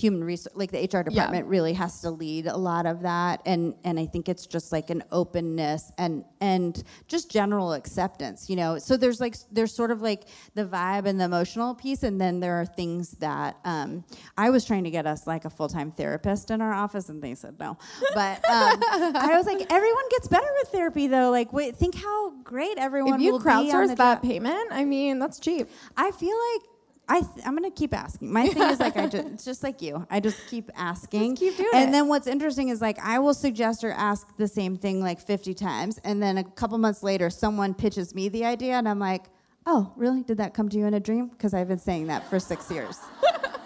human 0.00 0.24
resource, 0.24 0.54
like 0.54 0.70
the 0.70 0.80
HR 0.80 1.02
department 1.02 1.46
really 1.46 1.72
has 1.74 2.00
to 2.00 2.10
lead 2.10 2.46
a 2.46 2.56
lot 2.56 2.86
of 2.86 3.02
that, 3.02 3.42
and 3.46 3.74
and 3.84 3.98
I 3.98 4.06
think 4.06 4.28
it's 4.28 4.46
just 4.46 4.72
like 4.72 4.90
an 4.90 5.02
openness 5.12 5.92
and 5.98 6.24
and 6.40 6.82
just 7.08 7.30
general 7.30 7.74
acceptance. 7.74 8.48
You 8.48 8.56
know, 8.56 8.78
so 8.78 8.96
there's 8.96 9.20
like 9.20 9.36
there's 9.52 9.74
sort 9.74 9.90
of 9.90 10.02
like 10.02 10.24
the 10.54 10.64
vibe 10.64 11.06
and 11.06 11.20
the 11.20 11.24
emotional 11.24 11.74
piece, 11.74 12.02
and 12.02 12.20
then 12.20 12.40
there 12.40 12.60
are 12.60 12.66
things 12.66 13.12
that 13.20 13.58
um, 13.64 14.04
I 14.36 14.50
was 14.50 14.64
trying 14.64 14.84
to 14.84 14.90
get 14.90 15.06
us 15.06 15.26
like 15.26 15.44
a 15.44 15.50
full 15.50 15.68
time 15.68 15.92
therapist 15.92 16.50
in 16.50 16.60
our 16.60 16.72
office, 16.72 17.08
and 17.08 17.22
they 17.22 17.34
said 17.34 17.58
no. 17.58 17.76
But 18.14 18.36
um, 18.48 18.80
I 19.14 19.34
was 19.36 19.46
like, 19.46 19.70
everyone 19.70 20.08
gets 20.10 20.28
better 20.28 20.48
with 20.58 20.68
therapy, 20.68 21.06
though. 21.06 21.30
Like, 21.30 21.52
wait, 21.52 21.76
think 21.76 21.94
how 21.94 22.30
great 22.42 22.78
everyone 22.78 23.14
If 23.14 23.20
you 23.20 23.32
will 23.32 23.40
crowdsource 23.40 23.96
that 23.96 24.22
payment, 24.22 24.68
I 24.70 24.84
mean, 24.84 25.18
that's 25.18 25.38
cheap. 25.38 25.68
I 25.96 26.10
feel 26.12 26.36
like 26.54 26.70
I 27.10 27.20
th- 27.22 27.44
I'm 27.44 27.56
gonna 27.56 27.72
keep 27.72 27.92
asking. 27.92 28.32
My 28.32 28.46
thing 28.46 28.62
is 28.62 28.78
like 28.78 28.96
I 28.96 29.08
just 29.08 29.26
it's 29.32 29.44
just 29.44 29.62
like 29.64 29.82
you. 29.82 30.06
I 30.10 30.20
just 30.20 30.46
keep 30.46 30.70
asking. 30.76 31.34
Just 31.34 31.42
keep 31.42 31.56
doing 31.56 31.70
and 31.74 31.88
it. 31.88 31.92
then 31.92 32.06
what's 32.06 32.28
interesting 32.28 32.68
is 32.68 32.80
like 32.80 32.98
I 33.00 33.18
will 33.18 33.34
suggest 33.34 33.82
or 33.82 33.90
ask 33.90 34.36
the 34.36 34.46
same 34.46 34.76
thing 34.76 35.00
like 35.02 35.20
50 35.20 35.52
times, 35.54 35.98
and 36.04 36.22
then 36.22 36.38
a 36.38 36.44
couple 36.44 36.78
months 36.78 37.02
later, 37.02 37.28
someone 37.28 37.74
pitches 37.74 38.14
me 38.14 38.28
the 38.28 38.44
idea, 38.44 38.74
and 38.74 38.88
I'm 38.88 39.00
like, 39.00 39.24
oh, 39.66 39.92
really? 39.96 40.22
Did 40.22 40.38
that 40.38 40.54
come 40.54 40.68
to 40.68 40.78
you 40.78 40.86
in 40.86 40.94
a 40.94 41.00
dream? 41.00 41.26
Because 41.28 41.52
I've 41.52 41.68
been 41.68 41.78
saying 41.78 42.06
that 42.06 42.30
for 42.30 42.38
six 42.38 42.70
years. 42.70 42.96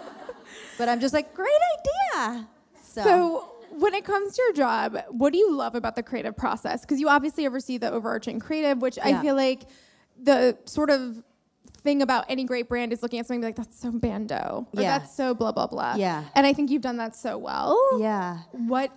but 0.79 0.89
I'm 0.89 0.99
just 0.99 1.13
like, 1.13 1.33
great 1.35 1.49
idea. 2.19 2.47
So, 2.81 3.03
So, 3.03 3.51
when 3.77 3.93
it 3.93 4.05
comes 4.05 4.35
to 4.35 4.41
your 4.41 4.53
job, 4.53 4.97
what 5.09 5.33
do 5.33 5.39
you 5.39 5.53
love 5.53 5.75
about 5.75 5.95
the 5.95 6.03
creative 6.03 6.35
process? 6.35 6.81
Because 6.81 6.99
you 6.99 7.09
obviously 7.09 7.45
oversee 7.45 7.77
the 7.77 7.91
overarching 7.91 8.39
creative, 8.39 8.81
which 8.81 8.97
I 9.03 9.21
feel 9.21 9.35
like 9.35 9.67
the 10.21 10.57
sort 10.65 10.89
of 10.89 11.21
thing 11.85 12.01
about 12.01 12.25
any 12.27 12.43
great 12.43 12.67
brand 12.67 12.91
is 12.91 13.01
looking 13.01 13.19
at 13.19 13.25
something 13.27 13.41
like, 13.43 13.55
that's 13.55 13.79
so 13.79 13.91
bando, 13.91 14.67
or 14.75 14.81
Yeah. 14.81 14.97
that's 14.97 15.15
so 15.15 15.33
blah 15.33 15.53
blah 15.53 15.67
blah. 15.67 15.95
Yeah. 15.95 16.25
And 16.35 16.45
I 16.45 16.51
think 16.51 16.69
you've 16.69 16.81
done 16.81 16.97
that 16.97 17.15
so 17.15 17.37
well. 17.37 17.77
yeah. 17.99 18.39
What 18.51 18.91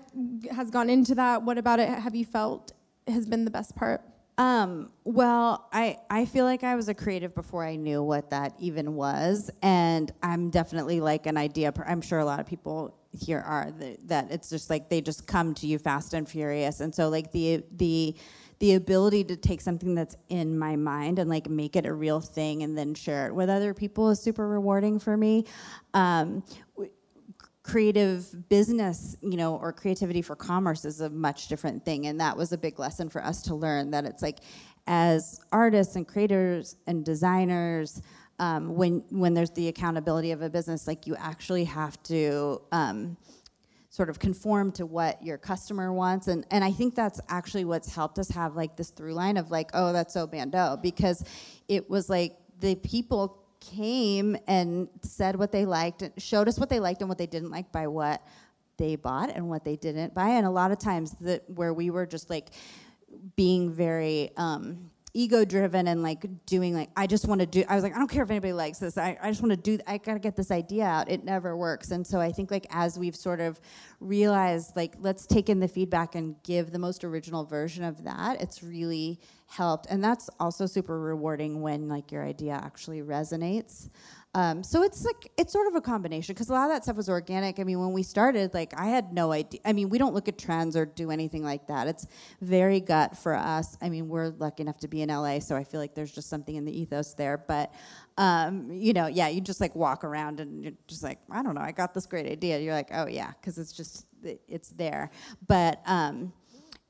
has 0.50 0.70
gone 0.70 0.90
into 0.90 1.14
that? 1.14 1.44
What 1.44 1.58
about 1.58 1.78
it 1.78 1.88
have 1.88 2.16
you 2.16 2.24
felt 2.24 2.72
has 3.06 3.24
been 3.26 3.44
the 3.44 3.50
best 3.52 3.76
part? 3.76 4.00
Um, 4.38 4.90
well, 5.04 5.68
I, 5.72 5.98
I 6.08 6.24
feel 6.24 6.44
like 6.44 6.62
I 6.62 6.76
was 6.76 6.88
a 6.88 6.94
creative 6.94 7.34
before 7.34 7.64
I 7.64 7.74
knew 7.74 8.02
what 8.04 8.30
that 8.30 8.54
even 8.60 8.94
was. 8.94 9.50
And 9.62 10.12
I'm 10.22 10.50
definitely 10.50 11.00
like 11.00 11.26
an 11.26 11.36
idea. 11.36 11.72
Per- 11.72 11.82
I'm 11.84 12.00
sure 12.00 12.20
a 12.20 12.24
lot 12.24 12.38
of 12.38 12.46
people 12.46 12.94
here 13.10 13.40
are 13.40 13.72
that, 13.80 14.06
that 14.06 14.30
it's 14.30 14.48
just 14.48 14.70
like 14.70 14.90
they 14.90 15.00
just 15.00 15.26
come 15.26 15.54
to 15.54 15.66
you 15.66 15.76
fast 15.76 16.14
and 16.14 16.28
furious. 16.28 16.78
And 16.80 16.94
so 16.94 17.08
like 17.08 17.32
the, 17.32 17.64
the, 17.76 18.14
the 18.60 18.74
ability 18.74 19.24
to 19.24 19.36
take 19.36 19.60
something 19.60 19.94
that's 19.94 20.16
in 20.28 20.58
my 20.58 20.74
mind 20.74 21.18
and 21.18 21.30
like 21.30 21.48
make 21.48 21.76
it 21.76 21.86
a 21.86 21.92
real 21.92 22.20
thing 22.20 22.62
and 22.62 22.76
then 22.76 22.94
share 22.94 23.26
it 23.26 23.34
with 23.34 23.48
other 23.48 23.72
people 23.72 24.10
is 24.10 24.20
super 24.20 24.48
rewarding 24.48 24.98
for 24.98 25.16
me. 25.16 25.44
Um, 25.94 26.42
creative 27.62 28.48
business, 28.48 29.16
you 29.20 29.36
know, 29.36 29.56
or 29.56 29.72
creativity 29.72 30.22
for 30.22 30.34
commerce 30.34 30.84
is 30.84 31.02
a 31.02 31.10
much 31.10 31.48
different 31.48 31.84
thing. 31.84 32.06
And 32.06 32.18
that 32.20 32.36
was 32.36 32.52
a 32.52 32.58
big 32.58 32.78
lesson 32.78 33.10
for 33.10 33.22
us 33.22 33.42
to 33.42 33.54
learn 33.54 33.90
that 33.90 34.06
it's 34.06 34.22
like, 34.22 34.38
as 34.86 35.40
artists 35.52 35.94
and 35.96 36.08
creators 36.08 36.76
and 36.86 37.04
designers, 37.04 38.00
um, 38.38 38.74
when 38.74 39.02
when 39.10 39.34
there's 39.34 39.50
the 39.50 39.68
accountability 39.68 40.30
of 40.30 40.42
a 40.42 40.48
business, 40.48 40.86
like 40.86 41.06
you 41.06 41.14
actually 41.16 41.64
have 41.64 42.02
to 42.04 42.62
um, 42.72 43.16
sort 43.98 44.08
of 44.08 44.20
conform 44.20 44.70
to 44.70 44.86
what 44.86 45.20
your 45.24 45.36
customer 45.36 45.92
wants. 45.92 46.28
And 46.28 46.46
and 46.52 46.62
I 46.62 46.70
think 46.70 46.94
that's 46.94 47.20
actually 47.28 47.64
what's 47.64 47.92
helped 47.92 48.20
us 48.20 48.30
have 48.30 48.54
like 48.54 48.76
this 48.76 48.90
through 48.90 49.12
line 49.12 49.36
of 49.36 49.50
like 49.50 49.70
oh 49.74 49.92
that's 49.92 50.14
so 50.14 50.24
bando 50.24 50.78
because 50.80 51.24
it 51.66 51.90
was 51.90 52.08
like 52.08 52.38
the 52.60 52.76
people 52.76 53.42
came 53.58 54.36
and 54.46 54.88
said 55.02 55.34
what 55.34 55.50
they 55.50 55.64
liked 55.66 56.02
and 56.02 56.12
showed 56.16 56.46
us 56.46 56.60
what 56.60 56.70
they 56.70 56.78
liked 56.78 57.00
and 57.00 57.08
what 57.08 57.18
they 57.18 57.26
didn't 57.26 57.50
like 57.50 57.72
by 57.72 57.88
what 57.88 58.22
they 58.76 58.94
bought 58.94 59.30
and 59.34 59.48
what 59.48 59.64
they 59.64 59.74
didn't 59.74 60.14
buy. 60.14 60.28
And 60.28 60.46
a 60.46 60.50
lot 60.50 60.70
of 60.70 60.78
times 60.78 61.10
that 61.22 61.42
where 61.50 61.74
we 61.74 61.90
were 61.90 62.06
just 62.06 62.30
like 62.30 62.50
being 63.34 63.72
very 63.72 64.30
um, 64.36 64.92
ego 65.18 65.44
driven 65.44 65.88
and 65.88 66.00
like 66.00 66.24
doing 66.46 66.74
like 66.74 66.90
I 66.96 67.08
just 67.08 67.26
want 67.26 67.40
to 67.40 67.46
do 67.46 67.64
I 67.68 67.74
was 67.74 67.82
like 67.82 67.92
I 67.92 67.98
don't 67.98 68.06
care 68.06 68.22
if 68.22 68.30
anybody 68.30 68.52
likes 68.52 68.78
this. 68.78 68.96
I, 68.96 69.18
I 69.20 69.30
just 69.30 69.42
want 69.42 69.50
to 69.50 69.56
do 69.56 69.82
I 69.84 69.98
got 69.98 70.14
to 70.14 70.20
get 70.20 70.36
this 70.36 70.52
idea 70.52 70.84
out. 70.84 71.10
It 71.10 71.24
never 71.24 71.56
works. 71.56 71.90
And 71.90 72.06
so 72.06 72.20
I 72.20 72.30
think 72.30 72.52
like 72.52 72.66
as 72.70 72.96
we've 72.96 73.16
sort 73.16 73.40
of 73.40 73.60
realized 73.98 74.76
like 74.76 74.94
let's 75.00 75.26
take 75.26 75.48
in 75.48 75.58
the 75.58 75.66
feedback 75.66 76.14
and 76.14 76.36
give 76.44 76.70
the 76.70 76.78
most 76.78 77.02
original 77.02 77.44
version 77.44 77.82
of 77.82 78.04
that 78.04 78.40
it's 78.40 78.62
really 78.62 79.18
helped. 79.46 79.86
And 79.90 80.04
that's 80.04 80.30
also 80.38 80.66
super 80.66 81.00
rewarding 81.00 81.62
when 81.62 81.88
like 81.88 82.12
your 82.12 82.24
idea 82.24 82.52
actually 82.52 83.02
resonates 83.02 83.88
um, 84.38 84.62
so 84.62 84.84
it's 84.84 85.04
like 85.04 85.32
it's 85.36 85.52
sort 85.52 85.66
of 85.66 85.74
a 85.74 85.80
combination 85.80 86.32
because 86.32 86.48
a 86.48 86.52
lot 86.52 86.66
of 86.66 86.70
that 86.70 86.84
stuff 86.84 86.96
was 86.96 87.08
organic. 87.08 87.58
I 87.58 87.64
mean, 87.64 87.80
when 87.80 87.92
we 87.92 88.04
started, 88.04 88.54
like 88.54 88.72
I 88.78 88.86
had 88.86 89.12
no 89.12 89.32
idea. 89.32 89.58
I 89.64 89.72
mean, 89.72 89.88
we 89.88 89.98
don't 89.98 90.14
look 90.14 90.28
at 90.28 90.38
trends 90.38 90.76
or 90.76 90.86
do 90.86 91.10
anything 91.10 91.42
like 91.42 91.66
that. 91.66 91.88
It's 91.88 92.06
very 92.40 92.78
gut 92.78 93.16
for 93.16 93.34
us. 93.34 93.76
I 93.82 93.88
mean, 93.88 94.06
we're 94.06 94.28
lucky 94.28 94.62
enough 94.62 94.78
to 94.78 94.86
be 94.86 95.02
in 95.02 95.08
LA, 95.08 95.40
so 95.40 95.56
I 95.56 95.64
feel 95.64 95.80
like 95.80 95.96
there's 95.96 96.12
just 96.12 96.28
something 96.28 96.54
in 96.54 96.64
the 96.64 96.80
ethos 96.80 97.14
there. 97.14 97.36
But 97.36 97.74
um, 98.16 98.70
you 98.70 98.92
know, 98.92 99.08
yeah, 99.08 99.26
you 99.26 99.40
just 99.40 99.60
like 99.60 99.74
walk 99.74 100.04
around 100.04 100.38
and 100.38 100.62
you're 100.62 100.74
just 100.86 101.02
like, 101.02 101.18
I 101.28 101.42
don't 101.42 101.56
know, 101.56 101.60
I 101.60 101.72
got 101.72 101.92
this 101.92 102.06
great 102.06 102.26
idea. 102.26 102.60
You're 102.60 102.74
like, 102.74 102.90
oh 102.94 103.08
yeah, 103.08 103.32
because 103.40 103.58
it's 103.58 103.72
just 103.72 104.06
it's 104.22 104.68
there. 104.68 105.10
But 105.48 105.82
um, 105.84 106.32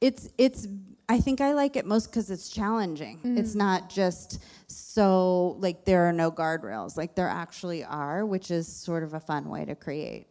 it's 0.01 0.31
it's 0.39 0.67
I 1.09 1.21
think 1.21 1.41
I 1.41 1.55
like 1.55 1.77
it 1.77 1.87
most 1.87 2.07
because 2.07 2.31
it's 2.31 2.49
challenging. 2.49 3.19
It's 3.25 3.53
mm. 3.53 3.57
not 3.57 3.89
just 3.89 4.43
so 4.67 5.57
like 5.59 5.85
there 5.85 6.09
are 6.09 6.13
no 6.13 6.31
guardrails. 6.31 6.97
Like 6.97 7.15
there 7.15 7.29
actually 7.29 7.83
are, 7.85 8.27
which 8.27 8.51
is 8.51 8.67
sort 8.67 9.03
of 9.03 9.15
a 9.15 9.21
fun 9.21 9.49
way 9.49 9.65
to 9.65 9.75
create. 9.75 10.27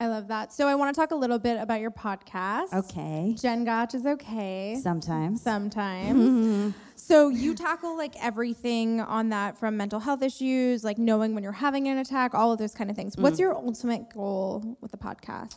I 0.00 0.06
love 0.06 0.28
that. 0.28 0.52
So 0.52 0.68
I 0.68 0.76
want 0.76 0.94
to 0.94 1.00
talk 1.00 1.10
a 1.10 1.16
little 1.16 1.40
bit 1.40 1.60
about 1.60 1.80
your 1.80 1.90
podcast. 1.90 2.72
Okay. 2.72 3.34
Jen 3.36 3.64
Gotch 3.64 3.94
is 3.94 4.06
okay. 4.06 4.78
Sometimes. 4.80 5.42
Sometimes. 5.42 6.74
So 7.00 7.28
you 7.28 7.54
tackle 7.54 7.96
like 7.96 8.22
everything 8.22 9.00
on 9.00 9.30
that 9.30 9.56
from 9.56 9.78
mental 9.78 9.98
health 9.98 10.20
issues, 10.20 10.84
like 10.84 10.98
knowing 10.98 11.32
when 11.32 11.42
you're 11.42 11.52
having 11.52 11.88
an 11.88 11.96
attack, 11.98 12.34
all 12.34 12.52
of 12.52 12.58
those 12.58 12.74
kind 12.74 12.90
of 12.90 12.96
things. 12.96 13.16
What's 13.16 13.36
mm. 13.36 13.40
your 13.40 13.54
ultimate 13.54 14.12
goal 14.12 14.76
with 14.82 14.90
the 14.90 14.98
podcast? 14.98 15.56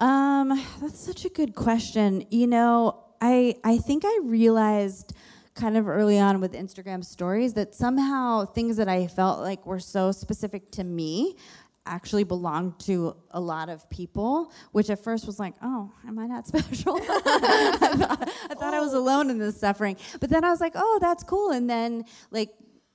Um, 0.00 0.66
that's 0.80 0.98
such 0.98 1.26
a 1.26 1.28
good 1.28 1.54
question. 1.54 2.24
You 2.30 2.46
know, 2.46 3.04
I 3.20 3.56
I 3.62 3.78
think 3.78 4.04
I 4.06 4.20
realized 4.24 5.12
kind 5.54 5.76
of 5.76 5.88
early 5.88 6.18
on 6.18 6.40
with 6.40 6.54
Instagram 6.54 7.04
stories 7.04 7.52
that 7.54 7.74
somehow 7.74 8.46
things 8.46 8.78
that 8.78 8.88
I 8.88 9.06
felt 9.06 9.40
like 9.40 9.66
were 9.66 9.80
so 9.80 10.10
specific 10.10 10.70
to 10.72 10.84
me 10.84 11.36
actually 11.84 12.24
belonged 12.24 12.78
to 12.78 13.14
a 13.32 13.40
lot 13.40 13.68
of 13.68 13.88
people, 13.90 14.52
which 14.72 14.88
at 14.90 15.02
first 15.02 15.26
was 15.26 15.38
like, 15.38 15.54
oh, 15.62 15.90
am 16.06 16.18
I 16.18 16.26
not 16.26 16.46
special? 16.46 16.96
I, 17.02 17.78
thought, 17.78 18.30
I 18.50 18.54
thought 18.54 18.74
I 18.74 18.80
was 18.80 18.94
alone 18.94 19.28
in 19.28 19.38
this 19.38 19.58
suffering. 19.58 19.96
But 20.20 20.30
then 20.30 20.44
I 20.44 20.50
was 20.50 20.60
like, 20.60 20.72
oh, 20.76 20.98
that's 21.00 21.24
cool. 21.24 21.50
And 21.50 21.68
then 21.68 22.04
like 22.30 22.50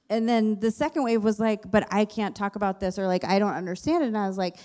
and 0.10 0.30
then 0.30 0.60
the 0.60 0.72
second 0.72 1.04
wave 1.04 1.24
was 1.24 1.40
like, 1.40 1.70
but 1.70 1.88
I 1.92 2.06
can't 2.06 2.36
talk 2.36 2.56
about 2.56 2.80
this 2.80 3.00
or 3.00 3.08
like 3.08 3.24
I 3.24 3.40
don't 3.40 3.54
understand 3.54 4.04
it. 4.04 4.08
And 4.08 4.18
I 4.18 4.28
was 4.28 4.38
like, 4.38 4.58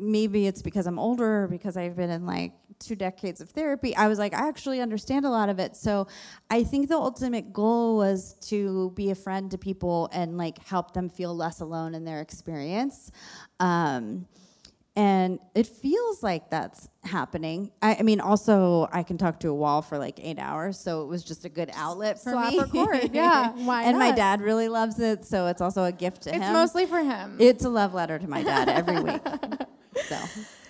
maybe 0.00 0.46
it's 0.46 0.62
because 0.62 0.86
I'm 0.86 0.98
older 0.98 1.44
or 1.44 1.48
because 1.48 1.76
I've 1.76 1.94
been 1.94 2.10
in 2.10 2.24
like 2.26 2.52
two 2.78 2.96
decades 2.96 3.40
of 3.42 3.50
therapy. 3.50 3.94
I 3.94 4.08
was 4.08 4.18
like, 4.18 4.32
I 4.34 4.48
actually 4.48 4.80
understand 4.80 5.26
a 5.26 5.30
lot 5.30 5.50
of 5.50 5.58
it. 5.58 5.76
So 5.76 6.06
I 6.50 6.64
think 6.64 6.88
the 6.88 6.96
ultimate 6.96 7.52
goal 7.52 7.96
was 7.98 8.34
to 8.48 8.90
be 8.96 9.10
a 9.10 9.14
friend 9.14 9.50
to 9.50 9.58
people 9.58 10.08
and 10.12 10.38
like 10.38 10.66
help 10.66 10.94
them 10.94 11.08
feel 11.10 11.36
less 11.36 11.60
alone 11.60 11.94
in 11.94 12.04
their 12.04 12.20
experience. 12.22 13.10
Um, 13.60 14.26
and 14.96 15.38
it 15.54 15.66
feels 15.66 16.22
like 16.22 16.50
that's 16.50 16.88
happening. 17.04 17.70
I, 17.80 17.96
I 18.00 18.02
mean, 18.02 18.20
also 18.20 18.88
I 18.92 19.02
can 19.04 19.18
talk 19.18 19.38
to 19.40 19.48
a 19.48 19.54
wall 19.54 19.82
for 19.82 19.98
like 19.98 20.18
eight 20.20 20.38
hours, 20.38 20.78
so 20.80 21.02
it 21.02 21.06
was 21.06 21.22
just 21.22 21.44
a 21.44 21.48
good 21.48 21.70
outlet 21.74 22.20
for 22.22 22.30
Slap 22.32 22.52
me. 22.52 22.58
record, 22.58 23.10
yeah, 23.14 23.50
why 23.52 23.84
and 23.84 23.98
my 23.98 24.10
dad 24.10 24.40
really 24.40 24.68
loves 24.68 24.98
it, 24.98 25.24
so 25.24 25.46
it's 25.46 25.60
also 25.60 25.84
a 25.84 25.92
gift 25.92 26.22
to 26.22 26.30
It's 26.34 26.38
him. 26.44 26.52
mostly 26.52 26.86
for 26.86 26.98
him. 26.98 27.36
It's 27.38 27.64
a 27.64 27.68
love 27.68 27.94
letter 27.94 28.18
to 28.18 28.28
my 28.28 28.42
dad 28.42 28.68
every 28.68 29.00
week. 29.00 29.20
So 30.08 30.18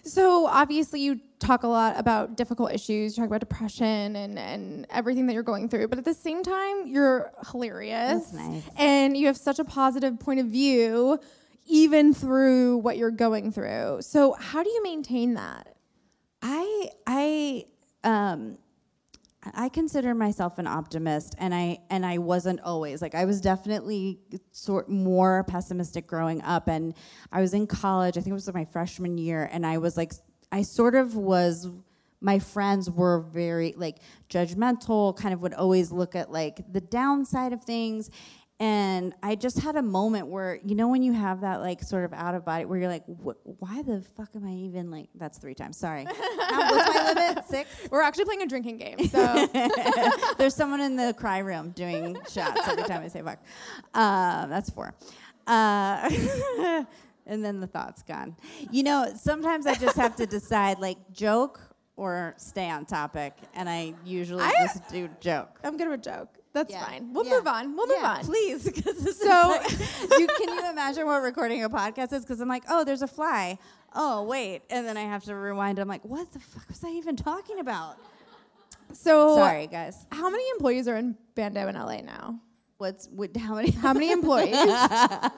So 0.02 0.46
obviously 0.46 1.00
you 1.00 1.20
talk 1.38 1.62
a 1.62 1.68
lot 1.68 1.98
about 1.98 2.36
difficult 2.36 2.72
issues, 2.72 3.16
you 3.16 3.22
talk 3.22 3.28
about 3.28 3.40
depression 3.40 4.16
and, 4.16 4.38
and 4.38 4.86
everything 4.90 5.26
that 5.26 5.34
you're 5.34 5.42
going 5.42 5.68
through, 5.68 5.88
but 5.88 5.98
at 5.98 6.04
the 6.04 6.14
same 6.14 6.42
time 6.42 6.86
you're 6.86 7.30
hilarious. 7.50 8.30
That's 8.30 8.32
nice. 8.32 8.62
And 8.76 9.16
you 9.16 9.26
have 9.26 9.36
such 9.36 9.58
a 9.58 9.64
positive 9.64 10.18
point 10.18 10.40
of 10.40 10.46
view 10.46 11.18
even 11.66 12.12
through 12.14 12.78
what 12.78 12.96
you're 12.96 13.10
going 13.10 13.52
through. 13.52 13.98
So 14.00 14.32
how 14.38 14.62
do 14.62 14.70
you 14.70 14.82
maintain 14.82 15.34
that? 15.34 15.76
I 16.42 16.88
I 17.06 17.66
um 18.02 18.58
I 19.42 19.70
consider 19.70 20.14
myself 20.14 20.58
an 20.58 20.66
optimist 20.66 21.34
and 21.38 21.54
I 21.54 21.78
and 21.88 22.04
I 22.04 22.18
wasn't 22.18 22.60
always. 22.60 23.00
Like 23.00 23.14
I 23.14 23.24
was 23.24 23.40
definitely 23.40 24.20
sort 24.52 24.88
more 24.90 25.44
pessimistic 25.44 26.06
growing 26.06 26.42
up 26.42 26.68
and 26.68 26.94
I 27.32 27.40
was 27.40 27.54
in 27.54 27.66
college 27.66 28.18
I 28.18 28.20
think 28.20 28.32
it 28.32 28.34
was 28.34 28.46
like 28.46 28.54
my 28.54 28.66
freshman 28.66 29.16
year 29.16 29.48
and 29.50 29.64
I 29.64 29.78
was 29.78 29.96
like 29.96 30.12
I 30.52 30.62
sort 30.62 30.94
of 30.94 31.16
was 31.16 31.68
my 32.20 32.38
friends 32.38 32.90
were 32.90 33.20
very 33.20 33.74
like 33.76 33.96
judgmental 34.28 35.16
kind 35.16 35.32
of 35.32 35.40
would 35.40 35.54
always 35.54 35.90
look 35.90 36.14
at 36.14 36.30
like 36.30 36.60
the 36.70 36.80
downside 36.80 37.52
of 37.52 37.64
things 37.64 38.10
and 38.60 39.14
I 39.22 39.36
just 39.36 39.58
had 39.60 39.76
a 39.76 39.82
moment 39.82 40.26
where, 40.26 40.60
you 40.62 40.74
know, 40.74 40.88
when 40.88 41.02
you 41.02 41.14
have 41.14 41.40
that 41.40 41.60
like 41.60 41.82
sort 41.82 42.04
of 42.04 42.12
out 42.12 42.34
of 42.34 42.44
body, 42.44 42.66
where 42.66 42.78
you're 42.78 42.90
like, 42.90 43.04
why 43.06 43.80
the 43.80 44.02
fuck 44.16 44.28
am 44.36 44.46
I 44.46 44.52
even 44.52 44.90
like? 44.90 45.08
That's 45.14 45.38
three 45.38 45.54
times. 45.54 45.78
Sorry. 45.78 46.04
How, 46.40 46.70
what's 46.70 46.94
my 46.94 47.12
limit? 47.14 47.44
Six. 47.46 47.70
We're 47.90 48.02
actually 48.02 48.26
playing 48.26 48.42
a 48.42 48.46
drinking 48.46 48.76
game. 48.76 49.08
So 49.08 49.48
There's 50.38 50.54
someone 50.54 50.82
in 50.82 50.94
the 50.94 51.14
cry 51.16 51.38
room 51.38 51.70
doing 51.70 52.18
shots 52.30 52.68
every 52.68 52.84
time 52.84 53.02
I 53.02 53.08
say 53.08 53.22
fuck. 53.22 53.38
Uh, 53.94 54.46
that's 54.46 54.68
four. 54.68 54.94
Uh, 55.46 56.10
and 57.26 57.42
then 57.42 57.60
the 57.60 57.66
thought's 57.66 58.02
gone. 58.02 58.36
You 58.70 58.82
know, 58.82 59.10
sometimes 59.16 59.66
I 59.66 59.74
just 59.74 59.96
have 59.96 60.16
to 60.16 60.26
decide 60.26 60.80
like 60.80 60.98
joke 61.12 61.60
or 61.96 62.34
stay 62.36 62.68
on 62.68 62.84
topic, 62.84 63.32
and 63.54 63.70
I 63.70 63.94
usually 64.04 64.42
I- 64.42 64.52
just 64.60 64.86
do 64.90 65.08
joke. 65.20 65.58
I'm 65.64 65.78
good 65.78 65.88
with 65.88 66.02
joke. 66.02 66.28
That's 66.52 66.72
Yeah. 66.72 66.84
fine. 66.84 67.12
We'll 67.12 67.24
Yeah. 67.26 67.36
move 67.36 67.46
on. 67.46 67.76
We'll 67.76 67.86
move 67.86 68.02
on. 68.04 68.24
please. 68.24 68.64
So- 69.20 69.54
you, 70.18 70.26
can 70.26 70.48
you 70.48 70.70
imagine 70.70 71.06
what 71.06 71.22
recording 71.22 71.62
a 71.64 71.70
podcast 71.70 72.12
is? 72.12 72.22
Because 72.22 72.40
I'm 72.40 72.48
like, 72.48 72.64
oh, 72.68 72.84
there's 72.84 73.02
a 73.02 73.06
fly. 73.08 73.58
Oh, 73.94 74.22
wait, 74.24 74.62
and 74.70 74.86
then 74.86 74.96
I 74.96 75.02
have 75.02 75.24
to 75.24 75.34
rewind. 75.34 75.78
I'm 75.78 75.88
like, 75.88 76.04
what 76.04 76.32
the 76.32 76.38
fuck 76.38 76.68
was 76.68 76.82
I 76.84 76.88
even 76.90 77.16
talking 77.16 77.58
about? 77.60 77.96
So 78.92 79.36
Sorry, 79.36 79.66
guys. 79.66 80.06
How 80.10 80.28
many 80.30 80.42
employees 80.50 80.88
are 80.88 80.96
in 80.96 81.16
Bando 81.34 81.68
in 81.68 81.74
LA 81.76 82.00
now? 82.00 82.40
What's 82.78 83.06
what, 83.08 83.36
how 83.36 83.54
many? 83.56 83.70
How 83.72 83.92
many 83.92 84.10
employees? 84.10 84.54
I 84.54 85.30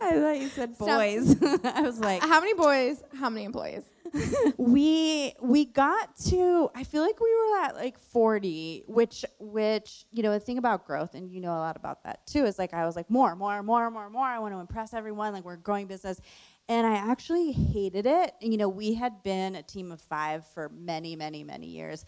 thought 0.00 0.38
you 0.40 0.48
said 0.48 0.76
boys. 0.78 1.36
I 1.64 1.82
was 1.82 1.98
like, 2.00 2.22
how 2.22 2.40
many 2.40 2.54
boys? 2.54 3.02
How 3.18 3.28
many 3.30 3.44
employees? 3.44 3.82
we 4.56 5.34
we 5.40 5.64
got 5.64 6.14
to 6.16 6.70
i 6.74 6.84
feel 6.84 7.02
like 7.02 7.18
we 7.20 7.34
were 7.34 7.64
at 7.64 7.74
like 7.74 7.98
40 7.98 8.84
which 8.86 9.24
which 9.38 10.04
you 10.12 10.22
know 10.22 10.32
the 10.32 10.40
thing 10.40 10.58
about 10.58 10.86
growth 10.86 11.14
and 11.14 11.30
you 11.30 11.40
know 11.40 11.52
a 11.52 11.58
lot 11.58 11.76
about 11.76 12.04
that 12.04 12.26
too 12.26 12.44
is 12.44 12.58
like 12.58 12.74
i 12.74 12.84
was 12.84 12.96
like 12.96 13.08
more 13.10 13.34
more 13.34 13.62
more 13.62 13.90
more 13.90 14.10
more. 14.10 14.26
I 14.26 14.38
want 14.38 14.54
to 14.54 14.60
impress 14.60 14.94
everyone. 14.94 15.32
Like 15.32 15.44
we're 15.44 15.56
growing 15.56 15.86
business. 15.86 16.20
And 16.68 16.86
i 16.86 16.94
actually 16.94 17.52
hated 17.52 18.06
it. 18.06 18.34
You 18.40 18.56
know 18.56 18.68
we 18.68 18.94
had 18.94 19.22
been 19.22 19.56
a 19.56 19.62
team 19.62 19.90
of 19.92 20.00
five 20.00 20.46
for 20.46 20.70
many 20.70 21.16
many 21.16 21.44
many 21.44 21.66
years. 21.66 22.04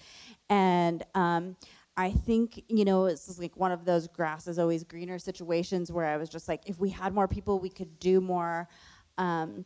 And 0.48 1.02
um, 1.14 1.56
I 1.96 2.10
think, 2.10 2.62
you 2.68 2.84
know, 2.84 3.06
it's 3.06 3.38
like 3.38 3.56
one 3.56 3.70
of 3.70 3.84
those 3.84 4.08
grass 4.08 4.48
is 4.48 4.58
always 4.58 4.82
greener 4.82 5.18
situations 5.18 5.92
where 5.92 6.06
I 6.06 6.16
was 6.16 6.28
just 6.28 6.48
like, 6.48 6.62
if 6.66 6.80
we 6.80 6.90
had 6.90 7.14
more 7.14 7.28
people, 7.28 7.60
we 7.60 7.68
could 7.68 8.00
do 8.00 8.20
more. 8.20 8.68
Um, 9.16 9.64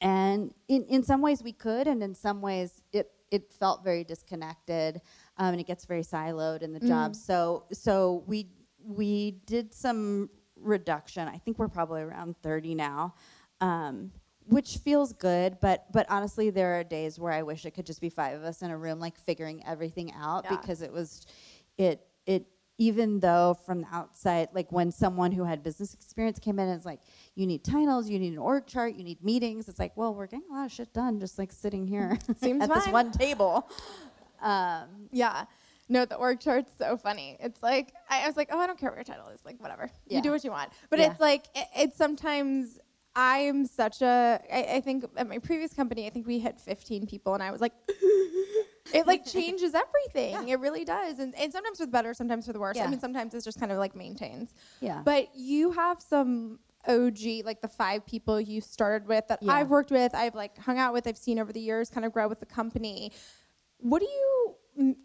and 0.00 0.52
in, 0.68 0.84
in 0.84 1.02
some 1.02 1.20
ways 1.20 1.42
we 1.42 1.52
could, 1.52 1.86
and 1.86 2.02
in 2.02 2.14
some 2.14 2.40
ways 2.40 2.82
it, 2.92 3.10
it 3.30 3.52
felt 3.52 3.84
very 3.84 4.02
disconnected, 4.04 5.00
um, 5.36 5.52
and 5.52 5.60
it 5.60 5.66
gets 5.66 5.84
very 5.84 6.02
siloed 6.02 6.62
in 6.62 6.72
the 6.72 6.80
job. 6.80 7.14
So 7.14 7.64
so 7.72 8.24
we 8.26 8.48
we 8.84 9.32
did 9.46 9.72
some 9.74 10.30
reduction. 10.56 11.28
I 11.28 11.38
think 11.38 11.58
we're 11.58 11.68
probably 11.68 12.02
around 12.02 12.36
30 12.42 12.74
now, 12.74 13.14
um, 13.60 14.10
which 14.46 14.78
feels 14.78 15.12
good. 15.12 15.58
But 15.60 15.86
but 15.92 16.06
honestly, 16.08 16.50
there 16.50 16.78
are 16.78 16.84
days 16.84 17.18
where 17.18 17.32
I 17.32 17.42
wish 17.42 17.64
it 17.66 17.72
could 17.72 17.86
just 17.86 18.00
be 18.00 18.08
five 18.10 18.36
of 18.36 18.44
us 18.44 18.62
in 18.62 18.70
a 18.70 18.76
room, 18.76 18.98
like 18.98 19.16
figuring 19.18 19.62
everything 19.66 20.12
out, 20.14 20.44
Yeah. 20.44 20.56
because 20.56 20.82
it 20.82 20.92
was 20.92 21.26
it 21.78 22.06
it 22.26 22.46
even 22.80 23.20
though 23.20 23.52
from 23.66 23.82
the 23.82 23.86
outside, 23.92 24.48
like 24.54 24.72
when 24.72 24.90
someone 24.90 25.30
who 25.30 25.44
had 25.44 25.62
business 25.62 25.92
experience 25.92 26.38
came 26.38 26.58
in 26.58 26.66
and 26.66 26.74
it's 26.78 26.86
like, 26.86 27.00
you 27.34 27.46
need 27.46 27.62
titles, 27.62 28.08
you 28.08 28.18
need 28.18 28.32
an 28.32 28.38
org 28.38 28.66
chart, 28.66 28.94
you 28.94 29.04
need 29.04 29.22
meetings. 29.22 29.68
It's 29.68 29.78
like, 29.78 29.94
well, 29.98 30.14
we're 30.14 30.26
getting 30.26 30.46
a 30.50 30.54
lot 30.54 30.64
of 30.64 30.72
shit 30.72 30.90
done 30.94 31.20
just 31.20 31.38
like 31.38 31.52
sitting 31.52 31.86
here 31.86 32.18
Seems 32.40 32.62
at 32.64 32.72
this 32.72 32.88
one 32.88 33.12
table. 33.12 33.70
Um, 34.40 35.08
Yeah. 35.12 35.44
No, 35.90 36.06
the 36.06 36.14
org 36.14 36.40
chart's 36.40 36.72
so 36.78 36.96
funny. 36.96 37.36
It's 37.38 37.62
like 37.62 37.92
I, 38.08 38.22
I 38.22 38.26
was 38.26 38.36
like, 38.38 38.48
oh, 38.50 38.58
I 38.58 38.66
don't 38.66 38.78
care 38.78 38.88
what 38.88 38.96
your 38.96 39.04
title 39.04 39.28
is. 39.28 39.40
Like, 39.44 39.60
whatever. 39.60 39.90
Yeah. 40.06 40.16
You 40.16 40.22
do 40.22 40.30
what 40.30 40.42
you 40.42 40.50
want. 40.50 40.70
But 40.88 41.00
Yeah. 41.00 41.10
it's 41.10 41.20
like 41.20 41.48
it, 41.54 41.66
it's 41.76 41.96
sometimes 41.98 42.78
I'm 43.14 43.66
such 43.66 44.00
a. 44.00 44.40
I, 44.50 44.76
I 44.76 44.80
think 44.80 45.04
at 45.18 45.28
my 45.28 45.38
previous 45.38 45.74
company, 45.74 46.06
I 46.06 46.10
think 46.10 46.26
we 46.26 46.38
had 46.38 46.58
15 46.60 47.06
people, 47.08 47.34
and 47.34 47.42
I 47.42 47.50
was 47.50 47.60
like, 47.60 47.72
it 48.92 49.06
like 49.06 49.24
changes 49.32 49.74
everything. 49.74 50.48
It 50.48 50.60
really 50.60 50.84
does, 50.84 51.18
and 51.18 51.34
and 51.36 51.52
sometimes 51.52 51.78
for 51.78 51.86
the 51.86 51.92
better, 51.92 52.14
sometimes 52.14 52.46
for 52.46 52.52
the 52.52 52.60
worse. 52.60 52.78
I 52.78 52.86
mean, 52.86 53.00
sometimes 53.00 53.34
it's 53.34 53.44
just 53.44 53.58
kind 53.58 53.72
of 53.72 53.78
like 53.78 53.94
maintains. 53.94 54.54
Yeah. 54.80 55.02
But 55.04 55.28
you 55.34 55.70
have 55.72 56.00
some 56.00 56.58
OG, 56.88 57.44
like 57.44 57.60
the 57.60 57.68
five 57.68 58.06
people 58.06 58.40
you 58.40 58.60
started 58.60 59.06
with 59.06 59.26
that 59.28 59.42
Yeah. 59.42 59.52
I've 59.52 59.68
worked 59.68 59.90
with, 59.90 60.14
I've 60.14 60.34
like 60.34 60.56
hung 60.58 60.78
out 60.78 60.92
with, 60.92 61.06
I've 61.06 61.18
seen 61.18 61.38
over 61.38 61.52
the 61.52 61.60
years, 61.60 61.90
kind 61.90 62.04
of 62.04 62.12
grow 62.12 62.28
with 62.28 62.40
the 62.40 62.46
company. 62.46 63.12
What 63.78 64.00
do 64.00 64.06
you? 64.06 64.96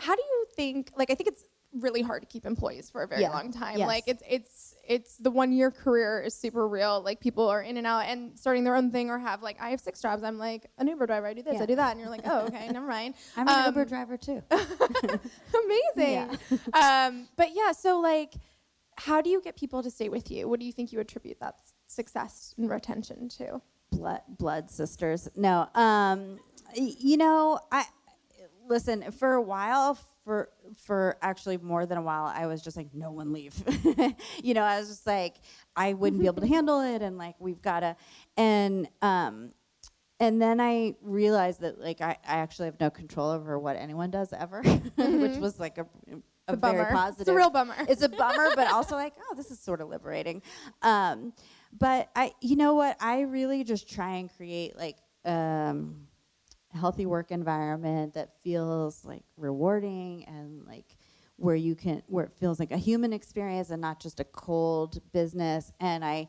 how 0.00 0.14
do 0.14 0.22
you 0.22 0.46
think? 0.54 0.90
Like, 0.96 1.10
I 1.10 1.14
think 1.14 1.28
it's 1.28 1.44
really 1.72 2.00
hard 2.02 2.22
to 2.22 2.26
keep 2.26 2.46
employees 2.46 2.88
for 2.90 3.02
a 3.02 3.06
very 3.06 3.20
Yeah. 3.22 3.30
long 3.30 3.52
time. 3.52 3.78
Yes. 3.78 3.86
Like, 3.88 4.04
it's 4.06 4.22
it's 4.28 4.74
it's 4.86 5.16
the 5.18 5.30
one 5.30 5.52
year 5.52 5.70
career 5.70 6.22
is 6.22 6.34
super 6.34 6.66
real. 6.66 7.02
Like, 7.02 7.20
people 7.20 7.48
are 7.48 7.60
in 7.62 7.76
and 7.76 7.86
out 7.86 8.06
and 8.06 8.38
starting 8.38 8.64
their 8.64 8.74
own 8.74 8.90
thing, 8.90 9.10
or 9.10 9.18
have 9.18 9.42
like 9.42 9.60
I 9.60 9.70
have 9.70 9.80
six 9.80 10.00
jobs. 10.00 10.22
I'm 10.22 10.38
like 10.38 10.70
an 10.78 10.88
Uber 10.88 11.06
driver. 11.06 11.26
I 11.26 11.34
do 11.34 11.42
this, 11.42 11.54
Yeah. 11.54 11.62
I 11.62 11.66
do 11.66 11.76
that, 11.76 11.90
and 11.92 12.00
you're 12.00 12.08
like, 12.10 12.22
oh, 12.24 12.46
okay, 12.46 12.68
never 12.68 12.86
mind. 12.86 13.14
I'm 13.36 13.46
an 13.48 13.58
Um, 13.60 13.66
Uber 13.66 13.84
driver 13.84 14.16
too. 14.16 14.42
Amazing. 15.64 16.38
um, 16.72 17.28
but 17.36 17.50
yeah, 17.54 17.72
so 17.72 18.00
like, 18.00 18.34
how 18.96 19.20
do 19.20 19.30
you 19.30 19.40
get 19.40 19.56
people 19.56 19.82
to 19.82 19.90
stay 19.90 20.08
with 20.08 20.30
you? 20.30 20.48
What 20.48 20.60
do 20.60 20.66
you 20.66 20.72
think 20.72 20.92
you 20.92 21.00
attribute 21.00 21.38
that 21.40 21.56
success 21.86 22.54
and 22.58 22.68
retention 22.70 23.28
to? 23.30 23.60
blood 23.90 24.20
blood 24.28 24.70
sisters 24.70 25.30
no 25.34 25.66
um 25.74 26.38
you 26.74 27.16
know 27.16 27.58
i 27.72 27.86
listen 28.68 29.10
for 29.12 29.32
a 29.32 29.40
while 29.40 29.98
for 30.28 30.50
for 30.76 31.16
actually 31.22 31.56
more 31.56 31.86
than 31.86 31.96
a 31.96 32.02
while 32.02 32.26
i 32.26 32.46
was 32.46 32.60
just 32.60 32.76
like 32.76 32.88
no 32.92 33.10
one 33.10 33.32
leave 33.32 33.54
you 34.44 34.52
know 34.52 34.62
i 34.62 34.78
was 34.78 34.88
just 34.88 35.06
like 35.06 35.36
i 35.74 35.94
wouldn't 35.94 36.20
be 36.20 36.26
able 36.26 36.42
to 36.42 36.46
handle 36.56 36.82
it 36.82 37.00
and 37.00 37.16
like 37.16 37.34
we've 37.38 37.62
got 37.62 37.80
to 37.80 37.96
and 38.36 38.86
um 39.00 39.52
and 40.20 40.42
then 40.42 40.60
I 40.60 40.96
realized 41.00 41.60
that 41.60 41.80
like 41.80 42.00
I, 42.00 42.16
I 42.26 42.38
actually 42.38 42.66
have 42.66 42.80
no 42.80 42.90
control 42.90 43.30
over 43.30 43.56
what 43.56 43.76
anyone 43.76 44.10
does 44.10 44.32
ever, 44.32 44.62
which 44.96 45.36
was 45.36 45.60
like 45.60 45.78
a, 45.78 45.86
a 46.10 46.54
a 46.54 46.56
very 46.56 46.78
bummer. 46.78 46.90
positive. 46.90 47.20
It's 47.20 47.28
a 47.28 47.34
real 47.34 47.50
bummer. 47.50 47.76
It's 47.88 48.02
a 48.02 48.08
bummer, 48.08 48.48
but 48.56 48.66
also 48.72 48.96
like, 48.96 49.12
oh, 49.30 49.36
this 49.36 49.52
is 49.52 49.60
sort 49.60 49.80
of 49.80 49.88
liberating. 49.88 50.42
Um, 50.82 51.34
but 51.78 52.10
I, 52.16 52.32
you 52.40 52.56
know 52.56 52.74
what? 52.74 52.96
I 53.00 53.20
really 53.20 53.62
just 53.62 53.88
try 53.88 54.16
and 54.16 54.28
create 54.36 54.76
like 54.76 54.96
um, 55.24 56.07
healthy 56.72 57.06
work 57.06 57.30
environment 57.30 58.14
that 58.14 58.34
feels 58.42 59.04
like 59.04 59.24
rewarding 59.36 60.24
and 60.26 60.66
like 60.66 60.96
where 61.36 61.56
you 61.56 61.74
can 61.74 62.02
where 62.08 62.26
it 62.26 62.32
feels 62.38 62.58
like 62.58 62.72
a 62.72 62.76
human 62.76 63.12
experience 63.12 63.70
and 63.70 63.80
not 63.80 64.00
just 64.00 64.20
a 64.20 64.24
cold 64.24 65.00
business. 65.12 65.72
And 65.80 66.04
I. 66.04 66.28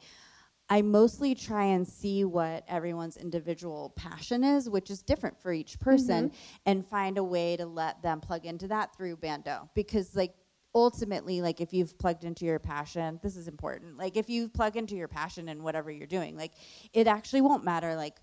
I 0.72 0.84
mostly 0.84 1.34
try 1.34 1.64
and 1.64 1.88
see 1.88 2.26
what 2.26 2.64
everyone's 2.68 3.18
individual 3.18 3.92
passion 3.96 4.44
is, 4.44 4.70
which 4.70 4.92
is 4.92 5.02
different 5.02 5.42
for 5.42 5.52
each 5.52 5.80
person, 5.80 6.30
mm-hmm. 6.30 6.58
and 6.68 6.86
find 6.86 7.18
a 7.18 7.24
way 7.24 7.58
to 7.58 7.66
let 7.66 8.04
them 8.04 8.22
plug 8.22 8.46
into 8.46 8.68
that 8.68 8.96
through 8.96 9.18
Bando. 9.18 9.68
Because, 9.74 10.16
like, 10.16 10.36
ultimately, 10.76 11.42
like, 11.42 11.60
if 11.60 11.74
you've 11.74 11.98
plugged 11.98 12.24
into 12.24 12.46
your 12.46 12.60
passion, 12.60 13.20
this 13.24 13.36
is 13.36 13.48
important. 13.48 13.98
Like, 13.98 14.16
if 14.16 14.30
you 14.30 14.48
plug 14.48 14.78
into 14.78 14.96
your 14.96 15.08
passion 15.08 15.50
in 15.50 15.64
whatever 15.64 15.90
you're 15.90 16.06
doing, 16.06 16.38
like, 16.38 16.52
it 16.94 17.08
actually 17.08 17.42
won't 17.42 17.64
matter, 17.64 17.96
like, 17.96 18.18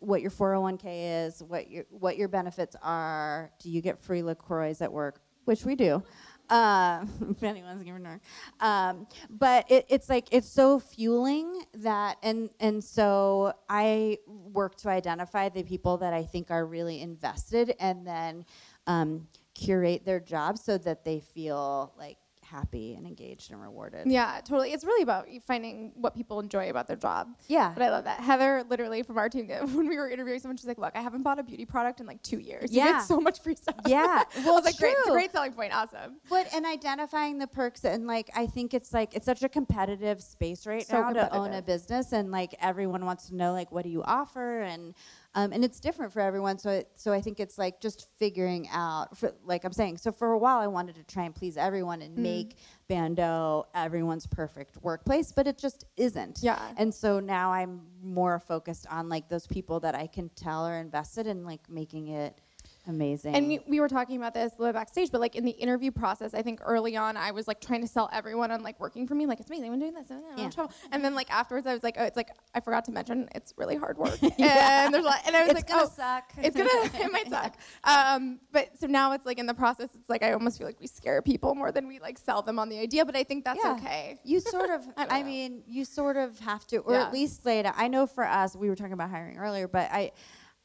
what 0.00 0.20
your 0.20 0.30
401k 0.30 1.26
is, 1.26 1.42
what 1.42 1.70
your 1.70 1.84
what 1.90 2.16
your 2.16 2.28
benefits 2.28 2.76
are. 2.82 3.50
Do 3.60 3.70
you 3.70 3.80
get 3.80 3.98
free 3.98 4.22
LaCroix 4.22 4.76
at 4.80 4.92
work? 4.92 5.20
Which 5.44 5.64
we 5.64 5.76
do. 5.76 6.02
Uh, 6.50 7.04
if 7.30 7.42
anyone's 7.42 7.82
giving 7.82 8.02
work. 8.02 8.20
Um, 8.60 9.06
but 9.30 9.70
it, 9.70 9.86
it's 9.88 10.08
like 10.08 10.28
it's 10.30 10.48
so 10.48 10.78
fueling 10.78 11.62
that 11.74 12.16
and 12.22 12.50
and 12.60 12.82
so 12.82 13.52
I 13.68 14.18
work 14.26 14.76
to 14.76 14.88
identify 14.88 15.48
the 15.48 15.62
people 15.62 15.98
that 15.98 16.12
I 16.12 16.24
think 16.24 16.50
are 16.50 16.66
really 16.66 17.00
invested 17.00 17.74
and 17.78 18.06
then 18.06 18.44
um, 18.86 19.28
curate 19.54 20.04
their 20.04 20.20
jobs 20.20 20.64
so 20.64 20.78
that 20.78 21.04
they 21.04 21.20
feel 21.20 21.92
like 21.98 22.18
happy 22.48 22.94
and 22.94 23.06
engaged 23.06 23.50
and 23.50 23.60
rewarded. 23.60 24.06
Yeah, 24.06 24.40
totally. 24.44 24.72
It's 24.72 24.84
really 24.84 25.02
about 25.02 25.26
finding 25.46 25.92
what 25.96 26.14
people 26.14 26.40
enjoy 26.40 26.70
about 26.70 26.86
their 26.86 26.96
job. 26.96 27.28
Yeah. 27.46 27.72
But 27.74 27.82
I 27.82 27.90
love 27.90 28.04
that. 28.04 28.20
Heather, 28.20 28.64
literally 28.68 29.02
from 29.02 29.18
our 29.18 29.28
team, 29.28 29.48
when 29.74 29.88
we 29.88 29.96
were 29.96 30.08
interviewing 30.10 30.40
someone, 30.40 30.56
she's 30.56 30.66
like, 30.66 30.78
"Look, 30.78 30.96
I 30.96 31.00
haven't 31.02 31.22
bought 31.22 31.38
a 31.38 31.42
beauty 31.42 31.64
product 31.64 32.00
in 32.00 32.06
like 32.06 32.22
two 32.22 32.38
years. 32.38 32.72
You 32.72 32.78
Yeah. 32.78 32.92
get 32.92 33.02
so 33.02 33.20
much 33.20 33.40
free 33.42 33.54
stuff." 33.54 33.76
Yeah. 33.86 34.24
Well, 34.44 34.54
was 34.54 34.64
like, 34.64 34.78
"Great, 34.78 34.94
it's 34.98 35.08
a 35.08 35.12
great 35.12 35.32
selling 35.32 35.52
point. 35.52 35.74
Awesome." 35.74 36.16
But 36.30 36.48
and 36.54 36.64
identifying 36.64 37.38
the 37.38 37.46
perks 37.46 37.84
and 37.84 38.06
like 38.06 38.30
I 38.34 38.46
think 38.46 38.72
it's 38.74 38.92
like 38.94 39.14
it's 39.14 39.26
such 39.26 39.42
a 39.42 39.48
competitive 39.48 40.22
space 40.22 40.66
right 40.66 40.86
So 40.86 41.00
now 41.00 41.12
to 41.12 41.34
own 41.34 41.52
a 41.52 41.62
business 41.62 42.12
and 42.12 42.30
like 42.30 42.54
everyone 42.60 43.04
wants 43.04 43.28
to 43.28 43.34
know 43.36 43.52
like 43.52 43.70
what 43.72 43.84
do 43.84 43.90
you 43.90 44.02
offer 44.02 44.60
and 44.62 44.94
um, 45.34 45.52
and 45.52 45.64
it's 45.64 45.78
different 45.80 46.12
for 46.12 46.20
everyone 46.20 46.58
so 46.58 46.70
it, 46.70 46.88
so 46.94 47.12
I 47.12 47.20
think 47.20 47.38
it's 47.40 47.58
like 47.58 47.80
just 47.80 48.08
figuring 48.18 48.68
out 48.72 49.16
for, 49.16 49.32
like 49.44 49.64
I'm 49.64 49.72
saying 49.72 49.98
so 49.98 50.10
for 50.10 50.32
a 50.32 50.38
while 50.38 50.58
I 50.58 50.66
wanted 50.66 50.94
to 50.96 51.04
try 51.04 51.24
and 51.24 51.34
please 51.34 51.56
everyone 51.56 52.02
and 52.02 52.16
make 52.16 52.56
Bando 52.88 53.66
everyone's 53.74 54.26
perfect 54.26 54.76
workplace 54.82 55.30
but 55.32 55.46
it 55.46 55.58
just 55.58 55.84
isn't 55.96 56.40
Yeah. 56.42 56.60
and 56.76 56.92
so 56.92 57.20
now 57.20 57.52
I'm 57.52 57.80
more 58.02 58.38
focused 58.38 58.86
on 58.88 59.08
like 59.08 59.28
those 59.28 59.46
people 59.46 59.80
that 59.80 59.94
I 59.94 60.06
can 60.06 60.30
tell 60.30 60.64
are 60.64 60.78
invested 60.80 61.26
in 61.26 61.44
like 61.44 61.68
making 61.68 62.08
it 62.08 62.40
amazing 62.88 63.34
And 63.36 63.46
we, 63.48 63.60
we 63.68 63.80
were 63.80 63.88
talking 63.88 64.16
about 64.16 64.34
this 64.34 64.52
a 64.58 64.60
little 64.60 64.72
backstage, 64.72 65.10
but 65.12 65.20
like 65.20 65.36
in 65.36 65.44
the 65.44 65.50
interview 65.52 65.90
process, 65.90 66.34
I 66.34 66.42
think 66.42 66.60
early 66.64 66.96
on 66.96 67.16
I 67.16 67.30
was 67.30 67.46
like 67.46 67.60
trying 67.60 67.82
to 67.82 67.86
sell 67.86 68.08
everyone 68.12 68.50
on 68.50 68.62
like 68.62 68.80
working 68.80 69.06
for 69.06 69.14
me, 69.14 69.26
like 69.26 69.38
it's 69.40 69.50
amazing, 69.50 69.72
I'm 69.72 69.78
doing 69.78 69.94
this, 69.94 70.10
I'm 70.10 70.18
in 70.18 70.38
Yeah. 70.38 70.50
trouble. 70.50 70.72
And 70.90 71.04
then 71.04 71.14
like 71.14 71.30
afterwards, 71.30 71.66
I 71.66 71.74
was 71.74 71.82
like, 71.82 71.96
oh, 71.98 72.04
it's 72.04 72.16
like 72.16 72.30
I 72.54 72.60
forgot 72.60 72.84
to 72.86 72.92
mention 72.92 73.28
it's 73.34 73.52
really 73.56 73.76
hard 73.76 73.98
work, 73.98 74.18
and 74.22 74.92
there's 74.94 75.04
a 75.04 75.08
lot, 75.08 75.20
and 75.26 75.36
I 75.36 75.42
was 75.42 75.50
It's 75.50 75.54
like, 75.60 75.68
gonna 75.68 75.82
oh, 75.84 75.92
suck. 75.94 76.32
It's 76.38 76.56
gonna, 76.56 76.68
it 77.04 77.12
might 77.12 77.28
suck. 77.28 77.56
Um, 77.84 78.40
but 78.52 78.70
so 78.78 78.86
now 78.86 79.12
it's 79.12 79.26
like 79.26 79.38
in 79.38 79.46
the 79.46 79.54
process, 79.54 79.90
it's 79.94 80.08
like 80.08 80.22
I 80.22 80.32
almost 80.32 80.58
feel 80.58 80.66
like 80.66 80.80
we 80.80 80.86
scare 80.86 81.20
people 81.22 81.54
more 81.54 81.70
than 81.70 81.86
we 81.88 81.98
like 82.00 82.18
sell 82.18 82.42
them 82.42 82.58
on 82.58 82.68
the 82.68 82.78
idea, 82.78 83.04
but 83.04 83.14
I 83.16 83.22
think 83.24 83.44
that's 83.44 83.60
Yeah. 83.62 83.72
okay. 83.74 84.18
You 84.24 84.40
sort 84.40 84.70
of, 84.70 84.82
I 84.96 85.20
I, 85.20 85.22
mean, 85.22 85.62
you 85.66 85.84
sort 85.84 86.16
of 86.16 86.38
have 86.40 86.66
to, 86.68 86.78
or 86.78 86.94
Yeah. 86.94 87.06
at 87.06 87.12
least 87.12 87.44
lay 87.44 87.58
it 87.58 87.66
out. 87.66 87.74
I 87.76 87.88
know 87.88 88.06
for 88.06 88.24
us, 88.24 88.56
we 88.56 88.68
were 88.68 88.76
talking 88.76 88.92
about 88.94 89.10
hiring 89.10 89.36
earlier, 89.36 89.68
but 89.68 89.90
I, 89.92 90.12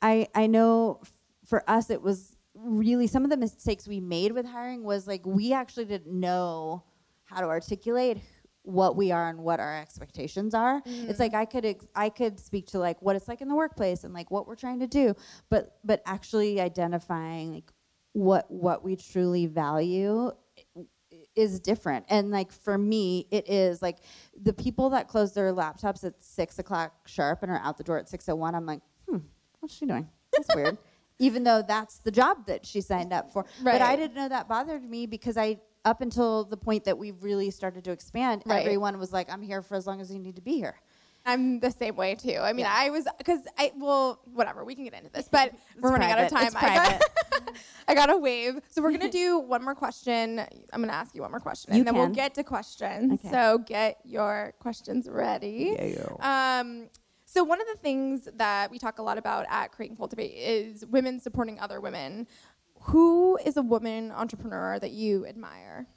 I, 0.01 0.27
I 0.33 0.47
know 0.47 1.01
for 1.45 1.67
us, 1.69 1.89
it 1.89 2.01
was 2.01 2.35
really 2.55 3.07
some 3.07 3.23
of 3.23 3.29
the 3.29 3.37
mistakes 3.37 3.87
we 3.87 3.99
made 3.99 4.31
with 4.31 4.45
hiring 4.45 4.83
was 4.83 5.07
like 5.07 5.25
we 5.25 5.53
actually 5.53 5.85
didn't 5.85 6.13
know 6.13 6.83
how 7.25 7.41
to 7.41 7.47
articulate 7.47 8.19
what 8.61 8.95
we 8.95 9.11
are 9.11 9.27
and 9.29 9.39
what 9.39 9.59
our 9.59 9.77
expectations 9.77 10.53
are. 10.53 10.81
It's 11.09 11.19
like 11.19 11.33
I 11.33 11.45
could 11.45 11.65
ex- 11.65 11.87
I 11.95 12.09
could 12.09 12.39
speak 12.39 12.67
to 12.67 12.79
like 12.79 13.01
what 13.01 13.15
it's 13.15 13.27
like 13.27 13.41
in 13.41 13.49
the 13.49 13.55
workplace 13.55 14.03
and 14.03 14.13
like 14.13 14.31
what 14.31 14.47
we're 14.47 14.55
trying 14.55 14.79
to 14.79 14.87
do, 14.87 15.13
but 15.49 15.77
but 15.83 16.01
actually 16.05 16.61
identifying 16.61 17.53
like 17.55 17.71
what 18.13 18.49
what 18.49 18.83
we 18.83 18.95
truly 18.95 19.47
value 19.47 20.31
is 21.35 21.59
different. 21.59 22.05
And 22.09 22.31
like 22.31 22.51
for 22.51 22.77
me, 22.77 23.27
it 23.31 23.49
is 23.49 23.81
like 23.81 23.97
the 24.41 24.53
people 24.53 24.91
that 24.91 25.07
close 25.07 25.33
their 25.33 25.51
laptops 25.53 26.03
at 26.03 26.13
six 26.23 26.59
o'clock 26.59 27.07
sharp 27.07 27.43
and 27.43 27.51
are 27.51 27.59
out 27.59 27.77
the 27.77 27.83
door 27.83 27.97
at 27.97 28.07
six 28.07 28.29
o 28.29 28.35
one. 28.35 28.55
I'm 28.55 28.65
like, 28.65 28.81
hmm, 29.09 29.17
what's 29.59 29.75
she 29.75 29.85
doing? 29.85 30.07
That's 30.31 30.55
weird. 30.55 30.77
Even 31.19 31.43
though 31.43 31.61
that's 31.65 31.99
the 31.99 32.11
job 32.11 32.45
that 32.47 32.65
she 32.65 32.81
signed 32.81 33.13
up 33.13 33.31
for, 33.31 33.45
but 33.63 33.81
I 33.81 33.95
didn't 33.95 34.15
know 34.15 34.27
that 34.29 34.47
bothered 34.47 34.83
me 34.83 35.05
because 35.05 35.37
I 35.37 35.59
up 35.85 36.01
until 36.01 36.45
the 36.45 36.57
point 36.57 36.85
that 36.85 36.97
we 36.97 37.11
really 37.11 37.51
started 37.51 37.83
to 37.83 37.91
expand, 37.91 38.41
Right. 38.45 38.61
everyone 38.61 38.97
was 38.97 39.11
like, 39.11 39.29
I'm 39.31 39.41
here 39.41 39.61
for 39.61 39.75
as 39.75 39.85
long 39.85 39.99
as 40.01 40.11
you 40.11 40.17
need 40.19 40.35
to 40.37 40.41
be 40.41 40.53
here. 40.55 40.75
I'm 41.25 41.59
the 41.59 41.71
same 41.71 41.95
way 41.95 42.15
too. 42.15 42.37
I 42.41 42.51
mean, 42.51 42.65
Yeah. 42.65 42.73
I 42.75 42.89
was 42.89 43.05
because 43.17 43.39
I 43.57 43.71
well, 43.77 44.19
whatever. 44.33 44.65
We 44.65 44.75
can 44.75 44.83
get 44.83 44.93
into 44.93 45.09
this, 45.09 45.29
but 45.29 45.53
we're 45.79 45.91
running 45.91 46.11
out 46.11 46.19
of 46.19 46.29
time. 46.29 46.47
It's 46.47 46.55
I 46.55 46.75
got, 46.75 47.01
I 47.87 47.95
got 47.95 48.05
to 48.07 48.17
wave. 48.17 48.59
So 48.69 48.81
we're 48.81 48.91
gonna 48.91 49.09
do 49.23 49.39
one 49.39 49.63
more 49.63 49.75
question. 49.75 50.39
I'm 50.39 50.81
gonna 50.81 50.91
ask 50.91 51.15
you 51.15 51.21
one 51.21 51.31
more 51.31 51.39
question, 51.39 51.73
You 51.73 51.79
and 51.79 51.87
then 51.87 51.95
we'll 51.95 52.09
get 52.09 52.33
to 52.35 52.43
questions. 52.43 53.13
Okay. 53.13 53.29
So 53.29 53.59
get 53.59 53.99
your 54.03 54.53
questions 54.59 55.07
ready. 55.09 55.95
Yeah. 55.97 56.59
Um, 56.59 56.89
so 57.33 57.43
one 57.43 57.59
of 57.59 57.65
the 57.67 57.77
things 57.81 58.29
that 58.35 58.69
we 58.69 58.77
talk 58.77 58.99
a 58.99 59.01
lot 59.01 59.17
about 59.17 59.47
at 59.49 59.71
Create 59.71 59.89
and 59.89 59.97
Cultivate 59.97 60.33
is 60.35 60.85
women 60.85 61.19
supporting 61.19 61.59
other 61.59 61.81
women. 61.81 62.27
Who 62.81 63.39
is 63.43 63.57
a 63.57 63.63
woman 63.63 64.11
entrepreneur 64.11 64.77
that 64.77 64.91
you 64.91 65.25
admire? 65.25 65.87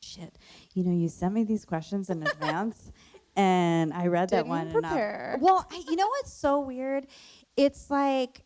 Shit. 0.00 0.38
You 0.72 0.84
know, 0.84 0.92
you 0.92 1.08
sent 1.10 1.34
me 1.34 1.44
these 1.44 1.66
questions 1.66 2.08
in 2.08 2.22
advance, 2.26 2.92
and 3.36 3.92
I 3.92 4.06
read 4.06 4.30
that 4.30 4.44
Didn't 4.44 4.48
one. 4.48 4.72
prepare. 4.72 5.32
And 5.34 5.42
I, 5.42 5.44
well, 5.44 5.66
I, 5.70 5.82
you 5.86 5.96
know 5.96 6.06
what's 6.06 6.32
so 6.32 6.60
weird? 6.60 7.06
It's 7.58 7.90
like 7.90 8.42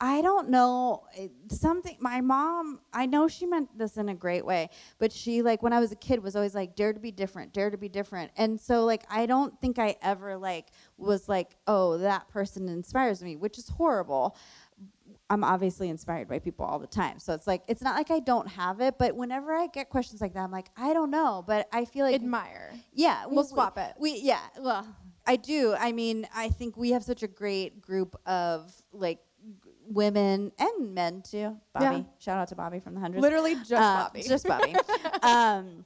I, 0.00 0.20
don't 0.22 0.48
know 0.50 1.04
something. 1.48 1.96
My 2.00 2.20
mom, 2.20 2.80
I 2.92 3.06
know 3.06 3.28
she 3.28 3.46
meant 3.46 3.76
this 3.78 3.96
in 3.96 4.08
a 4.08 4.14
great 4.14 4.44
way, 4.44 4.68
but 4.98 5.12
she 5.12 5.42
like 5.42 5.62
when 5.62 5.72
I 5.72 5.80
was 5.80 5.92
a 5.92 5.96
kid 5.96 6.22
was 6.22 6.36
always 6.36 6.54
like, 6.54 6.76
"Dare 6.76 6.92
to 6.92 7.00
be 7.00 7.10
different, 7.10 7.52
dare 7.52 7.70
to 7.70 7.78
be 7.78 7.88
different," 7.88 8.30
and 8.36 8.60
so 8.60 8.84
like 8.84 9.04
I 9.08 9.26
don't 9.26 9.58
think 9.60 9.78
I 9.78 9.96
ever 10.02 10.36
like 10.36 10.66
was 10.96 11.28
like, 11.28 11.56
"Oh, 11.66 11.98
that 11.98 12.28
person 12.28 12.68
inspires 12.68 13.22
me," 13.22 13.36
which 13.36 13.58
is 13.58 13.68
horrible. 13.68 14.36
I'm 15.30 15.42
obviously 15.42 15.88
inspired 15.88 16.28
by 16.28 16.38
people 16.38 16.66
all 16.66 16.78
the 16.78 16.86
time. 16.86 17.18
So 17.18 17.32
it's 17.34 17.46
like 17.46 17.62
it's 17.68 17.82
not 17.82 17.96
like 17.96 18.10
I 18.10 18.20
don't 18.20 18.48
have 18.48 18.80
it, 18.80 18.96
but 18.98 19.16
whenever 19.16 19.52
I 19.54 19.68
get 19.68 19.88
questions 19.88 20.20
like 20.20 20.34
that, 20.34 20.40
I'm 20.40 20.50
like, 20.50 20.68
I 20.76 20.92
don't 20.92 21.10
know, 21.10 21.42
but 21.46 21.68
I 21.72 21.84
feel 21.86 22.04
like 22.04 22.14
Admire. 22.14 22.72
yeah, 22.92 23.26
We'll 23.26 23.42
we- 23.44 23.48
swap 23.48 23.78
it. 23.78 23.94
We 23.98 24.18
yeah, 24.20 24.40
well, 24.60 24.86
I 25.26 25.36
do. 25.36 25.74
I 25.78 25.92
mean, 25.92 26.26
I 26.34 26.50
think 26.50 26.76
we 26.76 26.90
have 26.90 27.02
such 27.04 27.22
a 27.22 27.28
great 27.28 27.80
group 27.80 28.16
of 28.26 28.70
like 28.92 29.20
women 29.88 30.52
and 30.58 30.94
men 30.94 31.22
too. 31.22 31.56
Bobby, 31.72 31.96
Yeah. 31.96 32.02
shout 32.18 32.38
out 32.38 32.48
to 32.48 32.54
Bobby 32.56 32.80
from 32.80 32.94
the 32.94 33.00
hundred. 33.00 33.20
Literally 33.22 33.54
just 33.56 33.70
Bobby. 33.70 34.22
just 34.22 34.46
Bobby. 34.46 34.74
um, 35.22 35.84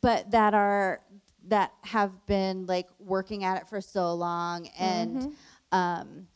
but 0.00 0.30
that 0.30 0.54
are 0.54 1.00
that 1.48 1.72
have 1.82 2.12
been 2.26 2.66
like 2.66 2.88
working 2.98 3.44
at 3.44 3.62
it 3.62 3.68
for 3.68 3.80
so 3.80 4.14
long 4.14 4.66
and 4.78 5.16
Mm-hmm. 5.16 5.78
um 5.78 6.26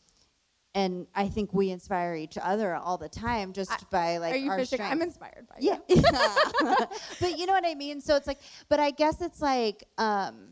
and 0.75 1.05
I 1.13 1.27
think 1.29 1.53
we 1.53 1.69
inspire 1.69 2.15
each 2.15 2.35
other 2.41 2.73
all 2.73 2.97
the 2.97 3.07
time 3.09 3.53
just 3.53 3.89
by 3.91 4.17
like 4.17 4.33
our 4.49 4.57
fishing? 4.57 4.77
strength. 4.77 4.91
I'm 4.91 5.01
inspired 5.03 5.47
by 5.47 5.57
Yeah. 5.59 5.77
you. 5.87 6.01
Yeah. 6.01 6.75
but 7.21 7.37
you 7.37 7.45
know 7.45 7.53
what 7.53 7.63
I 7.63 7.75
mean? 7.75 8.01
So 8.01 8.15
it's 8.15 8.25
like, 8.25 8.39
but 8.69 8.79
I 8.79 8.89
guess 8.89 9.21
it's 9.21 9.39
like, 9.39 9.83
um, 9.99 10.47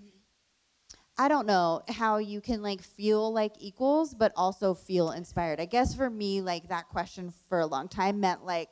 I 1.22 1.28
don't 1.28 1.46
know 1.46 1.84
how 1.88 2.18
you 2.18 2.42
can 2.42 2.64
like 2.64 2.82
feel 2.82 3.32
like 3.32 3.54
equals, 3.60 4.16
but 4.16 4.32
also 4.36 4.74
feel 4.74 5.12
inspired. 5.12 5.60
I 5.60 5.66
guess 5.66 5.94
for 5.94 6.10
me, 6.10 6.42
like 6.42 6.70
that 6.70 6.90
question 6.90 7.32
for 7.48 7.60
a 7.60 7.68
long 7.68 7.88
time 7.90 8.20
meant 8.20 8.44
like 8.44 8.72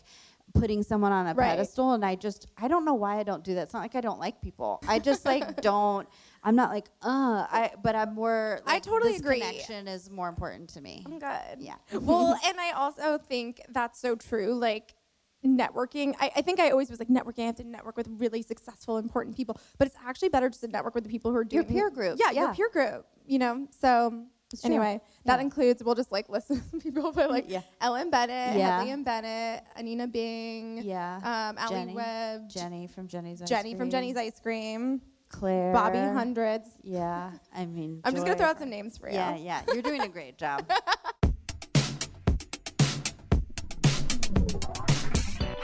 putting 0.55 0.81
someone 0.81 1.11
on 1.11 1.27
a 1.27 1.35
Right. 1.35 1.49
pedestal. 1.51 1.93
And 1.93 2.03
I 2.03 2.15
just, 2.15 2.47
I 2.57 2.67
don't 2.67 2.85
know 2.85 2.95
why 2.95 3.19
I 3.19 3.23
don't 3.23 3.43
do 3.43 3.53
that. 3.53 3.61
It's 3.61 3.73
not 3.73 3.83
like 3.83 3.93
I 3.93 4.01
don't 4.01 4.19
like 4.19 4.41
people. 4.41 4.81
I 4.87 4.97
just 4.97 5.27
like 5.27 5.61
don't, 5.61 6.09
I'm 6.43 6.55
not 6.55 6.71
like, 6.71 6.87
uh, 7.03 7.45
I, 7.51 7.71
but 7.83 7.95
I'm 7.95 8.15
more, 8.15 8.61
I 8.65 8.79
totally 8.79 9.11
this 9.11 9.21
agree. 9.21 9.41
Connection 9.41 9.87
is 9.87 10.09
more 10.09 10.27
important 10.27 10.69
to 10.69 10.81
me. 10.81 11.03
I'm 11.05 11.19
good. 11.19 11.59
Yeah. 11.59 11.75
well, 12.01 12.35
and 12.47 12.59
I 12.59 12.71
also 12.71 13.19
think 13.19 13.61
that's 13.69 13.99
so 13.99 14.15
true. 14.15 14.55
Like 14.55 14.95
networking, 15.45 16.15
I, 16.19 16.31
I 16.37 16.41
think 16.41 16.59
I 16.59 16.69
always 16.71 16.89
was 16.89 16.99
like 16.99 17.07
networking. 17.09 17.43
I 17.43 17.45
have 17.47 17.55
to 17.55 17.63
network 17.63 17.97
with 17.97 18.07
really 18.17 18.41
successful, 18.41 18.97
important 18.97 19.35
people, 19.35 19.59
but 19.77 19.87
it's 19.87 19.97
actually 20.05 20.29
better 20.29 20.49
just 20.49 20.61
to 20.61 20.67
network 20.67 20.95
with 20.95 21.03
the 21.03 21.09
people 21.09 21.31
who 21.31 21.37
are 21.37 21.43
doing 21.43 21.63
Your 21.63 21.71
peer 21.71 21.89
group, 21.89 22.19
Yeah, 22.19 22.31
your 22.31 22.53
peer 22.53 22.69
group. 22.69 23.05
You 23.25 23.39
know, 23.39 23.67
so. 23.79 24.25
Anyway, 24.63 24.99
that 25.25 25.37
Yeah. 25.37 25.41
includes 25.43 25.83
we'll 25.83 25.93
just 25.93 26.11
like 26.11 26.27
listen 26.27 26.59
to 26.71 26.77
people, 26.83 27.11
but 27.11 27.29
like 27.29 27.45
Yeah. 27.47 27.61
Ellen 27.81 28.09
Bennett, 28.09 28.57
Yeah. 28.57 28.81
And 28.81 29.05
Bennett, 29.05 29.63
Anine 29.77 30.11
Bing, 30.11 30.79
Yeah. 30.79 31.17
um, 31.17 31.57
Allie 31.59 31.75
Jenny. 31.75 31.93
Webb, 31.93 32.49
Jeni 32.49 32.89
from 32.89 33.07
Jeni's 33.07 33.43
Ice 33.43 33.47
Jeni 33.51 33.77
from 33.77 33.91
Jeni's 33.91 34.17
Ice 34.17 34.39
Cream, 34.39 35.01
Claire. 35.29 35.71
Bobby 35.71 35.99
Hundreds. 35.99 36.67
Yeah. 36.81 37.29
I 37.53 37.67
mean, 37.67 38.01
I'm 38.03 38.15
just 38.15 38.25
gonna 38.25 38.39
throw 38.39 38.47
out 38.47 38.57
some 38.57 38.71
names 38.71 38.97
for 38.97 39.07
you. 39.07 39.13
Yeah, 39.17 39.35
yeah. 39.35 39.61
You're 39.71 39.83
doing 39.83 40.01
a 40.01 40.07
great 40.09 40.39
job. 40.39 40.65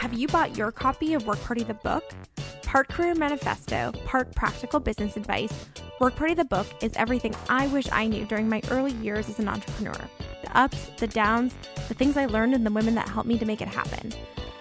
Have 0.06 0.14
you 0.14 0.28
bought 0.28 0.56
your 0.56 0.72
copy 0.72 1.16
of 1.16 1.26
Work 1.26 1.42
Party 1.42 1.64
the 1.64 1.74
book? 1.74 2.04
Part 2.62 2.90
career 2.90 3.16
manifesto, 3.16 3.92
part 4.06 4.36
practical 4.36 4.80
business 4.80 5.18
advice, 5.18 5.52
Work 6.00 6.16
Party 6.16 6.36
the 6.36 6.46
book 6.46 6.68
is 6.80 6.92
everything 6.96 7.34
I 7.50 7.66
wish 7.66 7.88
I 7.92 8.06
knew 8.06 8.24
during 8.28 8.48
my 8.48 8.62
early 8.70 8.92
years 8.92 9.28
as 9.30 9.40
an 9.40 9.48
entrepreneur. 9.48 9.98
The 10.44 10.56
ups, 10.56 10.92
the 10.98 11.08
downs, 11.08 11.56
the 11.88 11.96
things 11.96 12.18
I 12.18 12.28
learned, 12.28 12.54
and 12.54 12.64
the 12.64 12.72
women 12.72 12.94
that 12.94 13.10
helped 13.10 13.28
me 13.28 13.40
to 13.40 13.48
make 13.48 13.64
it 13.64 13.68
happen. 13.68 14.14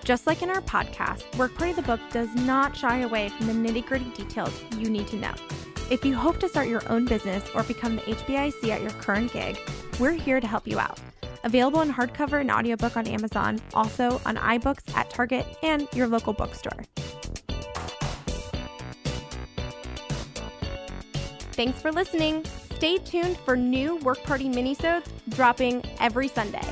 Just 0.02 0.26
like 0.26 0.40
in 0.40 0.48
our 0.48 0.62
podcast, 0.62 1.36
Work 1.36 1.54
Party 1.56 1.74
the 1.74 1.82
book 1.82 2.00
does 2.10 2.34
not 2.34 2.74
shy 2.74 3.00
away 3.00 3.28
from 3.28 3.46
the 3.46 3.52
nitty 3.52 3.84
gritty 3.84 4.08
details 4.12 4.58
you 4.78 4.88
need 4.88 5.08
to 5.08 5.16
know. 5.16 5.34
If 5.90 6.06
you 6.06 6.14
hope 6.14 6.40
to 6.40 6.48
start 6.48 6.68
your 6.68 6.90
own 6.90 7.04
business 7.04 7.44
or 7.54 7.64
become 7.64 7.96
the 7.96 8.02
HBIC 8.02 8.70
at 8.70 8.80
your 8.80 8.92
current 8.92 9.30
gig, 9.30 9.58
we're 10.00 10.12
here 10.12 10.40
to 10.40 10.46
help 10.46 10.66
you 10.66 10.78
out. 10.78 10.98
Available 11.44 11.82
in 11.82 11.92
hardcover 11.92 12.40
and 12.40 12.50
audiobook 12.50 12.96
on 12.96 13.06
Amazon, 13.06 13.60
also 13.74 14.20
on 14.24 14.36
iBooks 14.36 14.94
at 14.96 15.10
Target 15.10 15.46
and 15.62 15.86
your 15.94 16.08
local 16.08 16.32
bookstore. 16.32 16.84
Thanks 21.52 21.80
for 21.80 21.92
listening. 21.92 22.44
Stay 22.74 22.98
tuned 22.98 23.36
for 23.38 23.56
new 23.56 23.96
Work 23.98 24.22
Party 24.24 24.48
minisodes 24.48 25.06
dropping 25.28 25.84
every 26.00 26.28
Sunday. 26.28 26.66